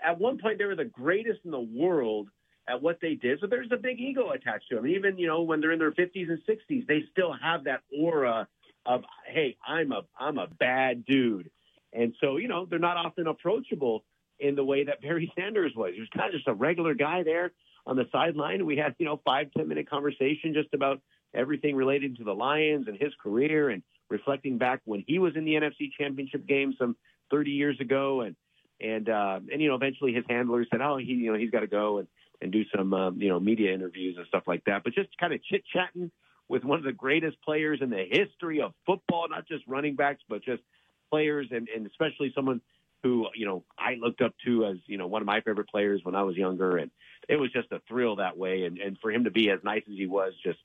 at 0.05 0.19
one 0.19 0.39
point 0.39 0.59
they 0.59 0.65
were 0.65 0.77
the 0.77 0.85
greatest 0.85 1.41
in 1.45 1.51
the 1.51 1.61
world 1.61 2.29
at 2.69 2.83
what 2.83 2.99
they 3.01 3.15
did. 3.15 3.41
So 3.41 3.47
there's 3.47 3.71
a 3.73 3.77
big 3.77 4.01
ego 4.01 4.31
attached 4.31 4.69
to 4.71 4.77
them. 4.77 4.87
Even 4.87 5.19
you 5.19 5.27
know 5.27 5.43
when 5.43 5.61
they're 5.61 5.73
in 5.73 5.79
their 5.79 5.93
50s 5.93 6.29
and 6.29 6.41
60s, 6.49 6.87
they 6.87 7.05
still 7.13 7.33
have 7.33 7.65
that 7.65 7.81
aura 7.97 8.49
of 8.85 9.03
hey, 9.27 9.57
I'm 9.67 9.93
a 9.93 10.03
I'm 10.19 10.39
a 10.39 10.47
bad 10.47 11.05
dude. 11.05 11.51
And 11.93 12.15
so 12.21 12.37
you 12.37 12.49
know 12.49 12.67
they're 12.67 12.79
not 12.79 12.97
often 12.97 13.27
approachable 13.27 14.05
in 14.39 14.55
the 14.55 14.65
way 14.65 14.85
that 14.85 15.01
Barry 15.01 15.33
Sanders 15.39 15.73
was. 15.75 15.93
He 15.95 16.01
was 16.01 16.09
kind 16.15 16.29
of 16.29 16.35
just 16.35 16.49
a 16.49 16.55
regular 16.55 16.95
guy 16.95 17.23
there 17.23 17.53
on 17.87 17.97
the 17.97 18.05
sideline. 18.11 18.67
We 18.67 18.77
had, 18.77 18.95
you 18.99 19.07
know, 19.07 19.21
five, 19.25 19.49
ten 19.57 19.69
minute 19.69 19.89
conversation 19.89 20.55
just 20.55 20.73
about 20.75 21.01
everything 21.35 21.77
related 21.77 22.17
to 22.17 22.25
the 22.25 22.35
Lions 22.35 22.89
and 22.89 22.97
his 22.99 23.13
career 23.23 23.71
and 23.71 23.83
reflecting 24.09 24.59
back 24.59 24.81
when 24.85 25.05
he 25.07 25.19
was 25.19 25.37
in 25.37 25.45
the 25.45 25.53
NFC 25.53 25.91
championship 25.99 26.47
game 26.47 26.75
some 26.79 26.97
30 27.31 27.51
years 27.51 27.81
ago. 27.81 28.23
And, 28.23 28.37
and, 28.81 29.09
uh, 29.09 29.41
and, 29.53 29.61
you 29.61 29.69
know, 29.69 29.75
eventually 29.75 30.13
his 30.13 30.25
handler 30.29 30.65
said, 30.71 30.81
oh, 30.81 30.97
he, 30.97 31.13
you 31.13 31.33
know, 31.33 31.39
he's 31.39 31.51
got 31.51 31.61
to 31.61 31.67
go 31.67 31.99
and, 31.99 32.09
and 32.41 32.53
do 32.53 32.65
some, 32.75 32.93
um, 32.93 33.21
you 33.21 33.29
know, 33.29 33.41
media 33.41 33.73
interviews 33.73 34.17
and 34.19 34.27
stuff 34.27 34.45
like 34.47 34.65
that. 34.67 34.85
But 34.85 34.95
just 34.95 35.09
kind 35.19 35.33
of 35.33 35.43
chit 35.45 35.65
chatting 35.73 36.11
with 36.49 36.65
one 36.65 36.79
of 36.79 36.85
the 36.85 36.93
greatest 36.93 37.41
players 37.43 37.81
in 37.83 37.91
the 37.91 38.05
history 38.09 38.61
of 38.61 38.73
football, 38.85 39.27
not 39.29 39.49
just 39.49 39.65
running 39.67 39.97
backs, 39.97 40.23
but 40.29 40.45
just 40.45 40.63
players 41.11 41.49
and, 41.51 41.69
and 41.75 41.87
especially 41.87 42.33
someone 42.35 42.61
who 43.03 43.27
you 43.35 43.47
know 43.47 43.65
I 43.79 43.95
looked 43.95 44.21
up 44.21 44.35
to 44.45 44.67
as 44.67 44.77
you 44.87 44.99
know 44.99 45.07
one 45.07 45.23
of 45.23 45.27
my 45.27 45.41
favorite 45.41 45.69
players 45.69 46.01
when 46.03 46.15
I 46.15 46.23
was 46.23 46.37
younger, 46.37 46.77
and 46.77 46.91
it 47.29 47.37
was 47.37 47.53
just 47.53 47.71
a 47.73 47.81
thrill 47.89 48.17
that 48.17 48.37
way. 48.37 48.65
And, 48.65 48.79
and 48.79 48.99
for 48.99 49.11
him 49.11 49.25
to 49.25 49.31
be 49.31 49.51
as 49.51 49.61
nice 49.65 49.83
as 49.89 49.97
he 49.97 50.07
was, 50.07 50.33
just 50.43 50.59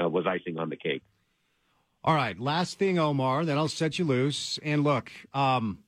uh, 0.00 0.08
was 0.08 0.26
icing 0.26 0.58
on 0.58 0.68
the 0.68 0.76
cake. 0.76 1.02
All 2.04 2.14
right, 2.14 2.38
last 2.38 2.78
thing, 2.78 2.98
Omar. 2.98 3.44
Then 3.44 3.58
I'll 3.58 3.68
set 3.68 3.98
you 3.98 4.04
loose. 4.04 4.58
And 4.62 4.84
look, 4.84 5.10
um, 5.34 5.80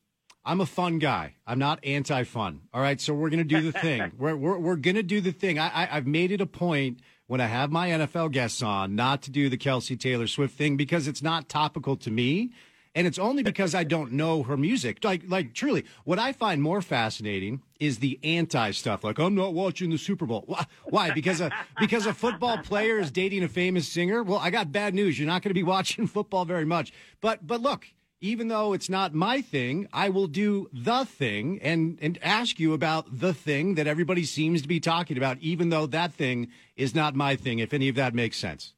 I'm 0.44 0.60
a 0.60 0.66
fun 0.66 0.98
guy. 0.98 1.34
I'm 1.46 1.58
not 1.58 1.84
anti-fun. 1.84 2.62
All 2.74 2.80
right, 2.80 3.00
so 3.00 3.14
we're 3.14 3.30
gonna 3.30 3.44
do 3.44 3.62
the 3.62 3.72
thing. 3.72 4.12
we're, 4.18 4.36
we're 4.36 4.58
we're 4.58 4.76
gonna 4.76 5.02
do 5.02 5.20
the 5.20 5.32
thing. 5.32 5.58
I, 5.58 5.68
I 5.68 5.96
I've 5.96 6.06
made 6.06 6.32
it 6.32 6.40
a 6.40 6.46
point 6.46 7.00
when 7.26 7.40
I 7.40 7.46
have 7.46 7.70
my 7.70 7.90
NFL 7.90 8.32
guests 8.32 8.60
on 8.60 8.96
not 8.96 9.22
to 9.22 9.30
do 9.30 9.48
the 9.48 9.56
Kelce 9.56 9.98
Taylor 9.98 10.26
Swift 10.26 10.56
thing 10.56 10.76
because 10.76 11.06
it's 11.06 11.22
not 11.22 11.48
topical 11.48 11.96
to 11.98 12.10
me 12.10 12.50
and 12.94 13.06
it's 13.06 13.18
only 13.18 13.42
because 13.42 13.74
I 13.74 13.84
don't 13.84 14.12
know 14.12 14.42
her 14.42 14.56
music. 14.56 15.04
Like, 15.04 15.22
like 15.28 15.54
truly, 15.54 15.84
what 16.04 16.18
I 16.18 16.32
find 16.32 16.60
more 16.60 16.82
fascinating 16.82 17.62
is 17.78 17.98
the 17.98 18.18
anti 18.24 18.72
stuff. 18.72 19.04
Like, 19.04 19.18
I'm 19.18 19.34
not 19.34 19.54
watching 19.54 19.90
the 19.90 19.98
Super 19.98 20.26
Bowl. 20.26 20.56
Why? 20.84 21.12
Because 21.12 21.40
a 21.40 21.50
because 21.78 22.06
a 22.06 22.14
football 22.14 22.58
player 22.58 22.98
is 22.98 23.10
dating 23.10 23.44
a 23.44 23.48
famous 23.48 23.88
singer. 23.88 24.22
Well, 24.22 24.38
I 24.38 24.50
got 24.50 24.72
bad 24.72 24.94
news. 24.94 25.18
You're 25.18 25.28
not 25.28 25.42
going 25.42 25.50
to 25.50 25.54
be 25.54 25.62
watching 25.76 26.06
football 26.06 26.44
very 26.44 26.64
much. 26.64 26.92
But 27.20 27.46
but 27.46 27.60
look, 27.60 27.86
even 28.20 28.48
though 28.48 28.72
it's 28.72 28.88
not 28.88 29.14
my 29.14 29.40
thing, 29.40 29.86
I 29.92 30.08
will 30.08 30.26
do 30.26 30.68
the 30.72 31.04
thing 31.04 31.60
and 31.62 31.96
and 32.02 32.18
ask 32.22 32.58
you 32.58 32.72
about 32.72 33.20
the 33.20 33.32
thing 33.32 33.76
that 33.76 33.86
everybody 33.86 34.24
seems 34.24 34.62
to 34.62 34.68
be 34.68 34.80
talking 34.80 35.16
about, 35.16 35.38
even 35.38 35.70
though 35.70 35.86
that 35.86 36.12
thing 36.12 36.48
is 36.76 36.92
not 36.94 37.14
my 37.14 37.36
thing. 37.36 37.60
If 37.60 37.72
any 37.72 37.88
of 37.88 37.94
that 37.94 38.14
makes 38.14 38.36
sense. 38.36 38.74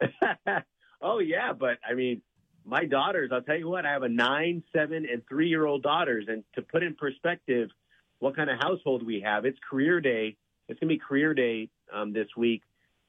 oh 1.02 1.18
yeah, 1.18 1.52
but 1.52 1.78
I 1.86 1.92
mean 1.92 2.22
my 2.64 2.84
daughters, 2.84 3.30
I'll 3.32 3.42
tell 3.42 3.58
you 3.58 3.68
what, 3.68 3.84
I 3.84 3.92
have 3.92 4.02
a 4.02 4.08
nine, 4.08 4.62
seven, 4.72 5.06
and 5.10 5.22
three 5.28 5.48
year 5.48 5.66
old 5.66 5.82
daughters. 5.82 6.26
And 6.28 6.44
to 6.54 6.62
put 6.62 6.82
in 6.82 6.94
perspective 6.94 7.70
what 8.18 8.36
kind 8.36 8.48
of 8.50 8.58
household 8.58 9.04
we 9.04 9.20
have, 9.20 9.44
it's 9.44 9.58
career 9.68 10.00
day. 10.00 10.36
It's 10.68 10.80
going 10.80 10.88
to 10.88 10.94
be 10.94 10.98
career 10.98 11.34
day 11.34 11.68
um, 11.92 12.12
this 12.12 12.28
week. 12.36 12.62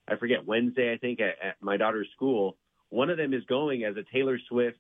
I 0.08 0.18
forget, 0.18 0.46
Wednesday, 0.46 0.94
I 0.94 0.98
think, 0.98 1.20
at, 1.22 1.36
at, 1.42 1.56
my 1.62 1.78
daughter's 1.78 2.08
school. 2.16 2.58
One 2.90 3.10
of 3.10 3.18
them 3.18 3.34
is 3.34 3.44
going 3.46 3.84
as 3.86 3.96
a 3.96 4.04
Taylor 4.14 4.38
Swift 4.50 4.78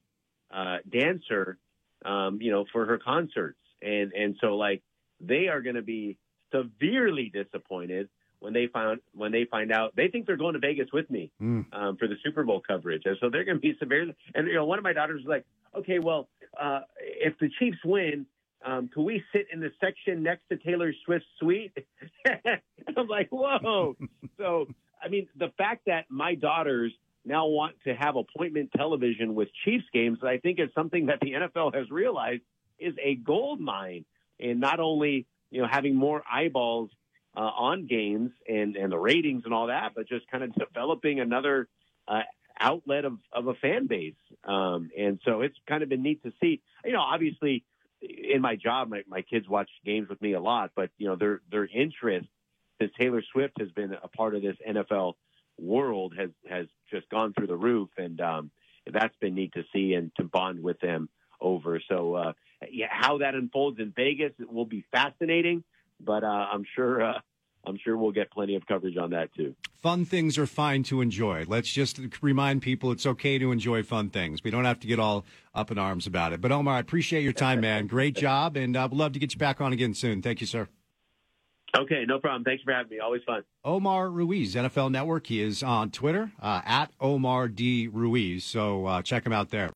uh, 0.53 0.77
dancer, 0.89 1.57
um, 2.03 2.39
you 2.41 2.51
know, 2.51 2.65
for 2.71 2.85
her 2.85 2.97
concerts. 2.97 3.59
And, 3.81 4.11
and 4.13 4.35
so, 4.41 4.55
like, 4.55 4.83
they 5.21 5.47
are 5.47 5.61
going 5.61 5.75
to 5.75 5.81
be 5.81 6.17
severely 6.53 7.31
disappointed 7.33 8.09
when 8.45 8.53
they 8.53 8.67
found 8.67 8.99
when 9.15 9.31
they 9.31 9.45
find 9.45 9.71
out 9.71 9.95
they 9.95 10.07
think 10.07 10.27
they're 10.27 10.37
going 10.37 10.53
to 10.53 10.59
Vegas 10.59 10.87
with 10.93 11.09
me 11.09 11.31
mm. 11.41 11.65
um, 11.73 11.97
for 11.97 12.07
the 12.07 12.13
Super 12.23 12.43
Bowl 12.43 12.61
coverage, 12.65 13.01
and 13.05 13.17
so 13.19 13.27
they're 13.27 13.43
going 13.43 13.57
to 13.57 13.61
be 13.61 13.75
severe. 13.79 14.13
And 14.35 14.47
you 14.47 14.53
know, 14.53 14.65
one 14.65 14.77
of 14.77 14.83
my 14.83 14.93
daughters 14.93 15.23
was 15.25 15.27
like, 15.27 15.45
"Okay, 15.75 15.97
well, 15.97 16.29
uh, 16.61 16.81
if 16.99 17.33
the 17.39 17.49
Chiefs 17.57 17.79
win, 17.83 18.27
um, 18.63 18.87
can 18.87 19.03
we 19.03 19.23
sit 19.33 19.47
in 19.51 19.59
the 19.59 19.71
section 19.81 20.21
next 20.21 20.43
to 20.49 20.57
Taylor 20.57 20.93
Swift's 21.05 21.27
suite?" 21.39 21.75
I'm 22.95 23.07
like, 23.07 23.29
"Whoa!" 23.31 23.95
so, 24.37 24.67
I 25.03 25.07
mean, 25.07 25.27
the 25.35 25.51
fact 25.57 25.87
that 25.87 26.05
my 26.09 26.35
daughters 26.35 26.93
now 27.25 27.47
want 27.47 27.75
to 27.85 27.95
have 27.95 28.15
appointment 28.15 28.69
television 28.77 29.33
with 29.33 29.49
Chiefs 29.63 29.85
games, 29.91 30.19
I 30.21 30.37
think 30.37 30.59
is 30.59 30.69
something 30.75 31.07
that 31.07 31.19
the 31.19 31.31
NFL 31.31 31.73
has 31.73 31.89
realized 31.89 32.43
is 32.77 32.93
a 33.03 33.15
gold 33.15 33.59
mine 33.59 34.05
and 34.39 34.59
not 34.59 34.79
only 34.79 35.25
you 35.49 35.63
know 35.63 35.67
having 35.67 35.95
more 35.95 36.21
eyeballs 36.31 36.91
uh, 37.35 37.39
on 37.39 37.87
games 37.87 38.31
and 38.47 38.75
and 38.75 38.91
the 38.91 38.97
ratings 38.97 39.43
and 39.45 39.53
all 39.53 39.67
that, 39.67 39.93
but 39.95 40.07
just 40.07 40.29
kind 40.29 40.43
of 40.43 40.53
developing 40.55 41.19
another 41.19 41.67
uh, 42.07 42.21
outlet 42.59 43.05
of 43.05 43.17
of 43.31 43.47
a 43.47 43.53
fan 43.55 43.87
base. 43.87 44.15
Um, 44.43 44.89
and 44.97 45.19
so 45.25 45.41
it's 45.41 45.57
kind 45.67 45.83
of 45.83 45.89
been 45.89 46.03
neat 46.03 46.23
to 46.23 46.31
see. 46.41 46.61
You 46.83 46.93
know, 46.93 47.01
obviously 47.01 47.63
in 48.01 48.41
my 48.41 48.55
job, 48.55 48.89
my, 48.89 49.03
my 49.07 49.21
kids 49.21 49.47
watch 49.47 49.69
games 49.85 50.09
with 50.09 50.21
me 50.21 50.33
a 50.33 50.39
lot, 50.39 50.71
but 50.75 50.89
you 50.97 51.07
know 51.07 51.15
their 51.15 51.41
their 51.51 51.65
interest 51.65 52.27
since 52.79 52.91
Taylor 52.99 53.23
Swift 53.31 53.53
has 53.59 53.71
been 53.71 53.93
a 53.93 54.07
part 54.07 54.35
of 54.35 54.41
this 54.41 54.57
NFL 54.67 55.13
world 55.57 56.13
has 56.17 56.29
has 56.49 56.67
just 56.91 57.09
gone 57.09 57.33
through 57.33 57.47
the 57.47 57.55
roof, 57.55 57.89
and 57.97 58.19
um, 58.21 58.51
that's 58.91 59.15
been 59.19 59.35
neat 59.35 59.53
to 59.53 59.63
see 59.73 59.93
and 59.93 60.11
to 60.17 60.23
bond 60.23 60.61
with 60.61 60.79
them 60.79 61.09
over. 61.41 61.81
So 61.89 62.15
uh, 62.15 62.33
yeah, 62.69 62.87
how 62.89 63.19
that 63.19 63.35
unfolds 63.35 63.79
in 63.79 63.93
Vegas 63.95 64.33
it 64.39 64.51
will 64.51 64.65
be 64.65 64.85
fascinating, 64.91 65.63
but 65.99 66.23
uh, 66.23 66.27
I'm 66.27 66.65
sure. 66.75 67.03
Uh, 67.03 67.19
I'm 67.67 67.79
sure 67.83 67.97
we'll 67.97 68.11
get 68.11 68.31
plenty 68.31 68.55
of 68.55 68.65
coverage 68.67 68.97
on 68.97 69.09
that 69.11 69.33
too. 69.33 69.55
Fun 69.81 70.05
things 70.05 70.37
are 70.37 70.45
fine 70.45 70.83
to 70.83 71.01
enjoy. 71.01 71.45
Let's 71.47 71.71
just 71.71 71.99
remind 72.21 72.61
people 72.61 72.91
it's 72.91 73.05
okay 73.05 73.37
to 73.39 73.51
enjoy 73.51 73.83
fun 73.83 74.09
things. 74.09 74.43
We 74.43 74.51
don't 74.51 74.65
have 74.65 74.79
to 74.81 74.87
get 74.87 74.99
all 74.99 75.25
up 75.53 75.71
in 75.71 75.77
arms 75.77 76.07
about 76.07 76.33
it. 76.33 76.41
But 76.41 76.51
Omar, 76.51 76.75
I 76.75 76.79
appreciate 76.79 77.23
your 77.23 77.33
time, 77.33 77.61
man. 77.61 77.87
Great 77.95 78.15
job, 78.15 78.55
and 78.55 78.77
I 78.77 78.85
would 78.85 78.93
love 78.93 79.13
to 79.13 79.19
get 79.19 79.33
you 79.33 79.39
back 79.39 79.61
on 79.61 79.73
again 79.73 79.93
soon. 79.93 80.21
Thank 80.21 80.41
you, 80.41 80.47
sir. 80.47 80.67
Okay, 81.77 82.05
no 82.07 82.19
problem. 82.19 82.43
Thanks 82.43 82.63
for 82.63 82.71
having 82.71 82.91
me. 82.91 82.99
Always 82.99 83.21
fun. 83.25 83.43
Omar 83.63 84.09
Ruiz, 84.09 84.55
NFL 84.55 84.91
Network. 84.91 85.27
He 85.27 85.41
is 85.41 85.61
on 85.61 85.91
Twitter 85.91 86.31
uh, 86.41 86.61
at 86.65 86.91
Omar 87.01 87.49
D 87.49 87.87
Ruiz. 87.87 88.45
So 88.45 88.85
uh, 88.85 89.01
check 89.01 89.25
him 89.25 89.33
out 89.33 89.49
there. 89.49 89.71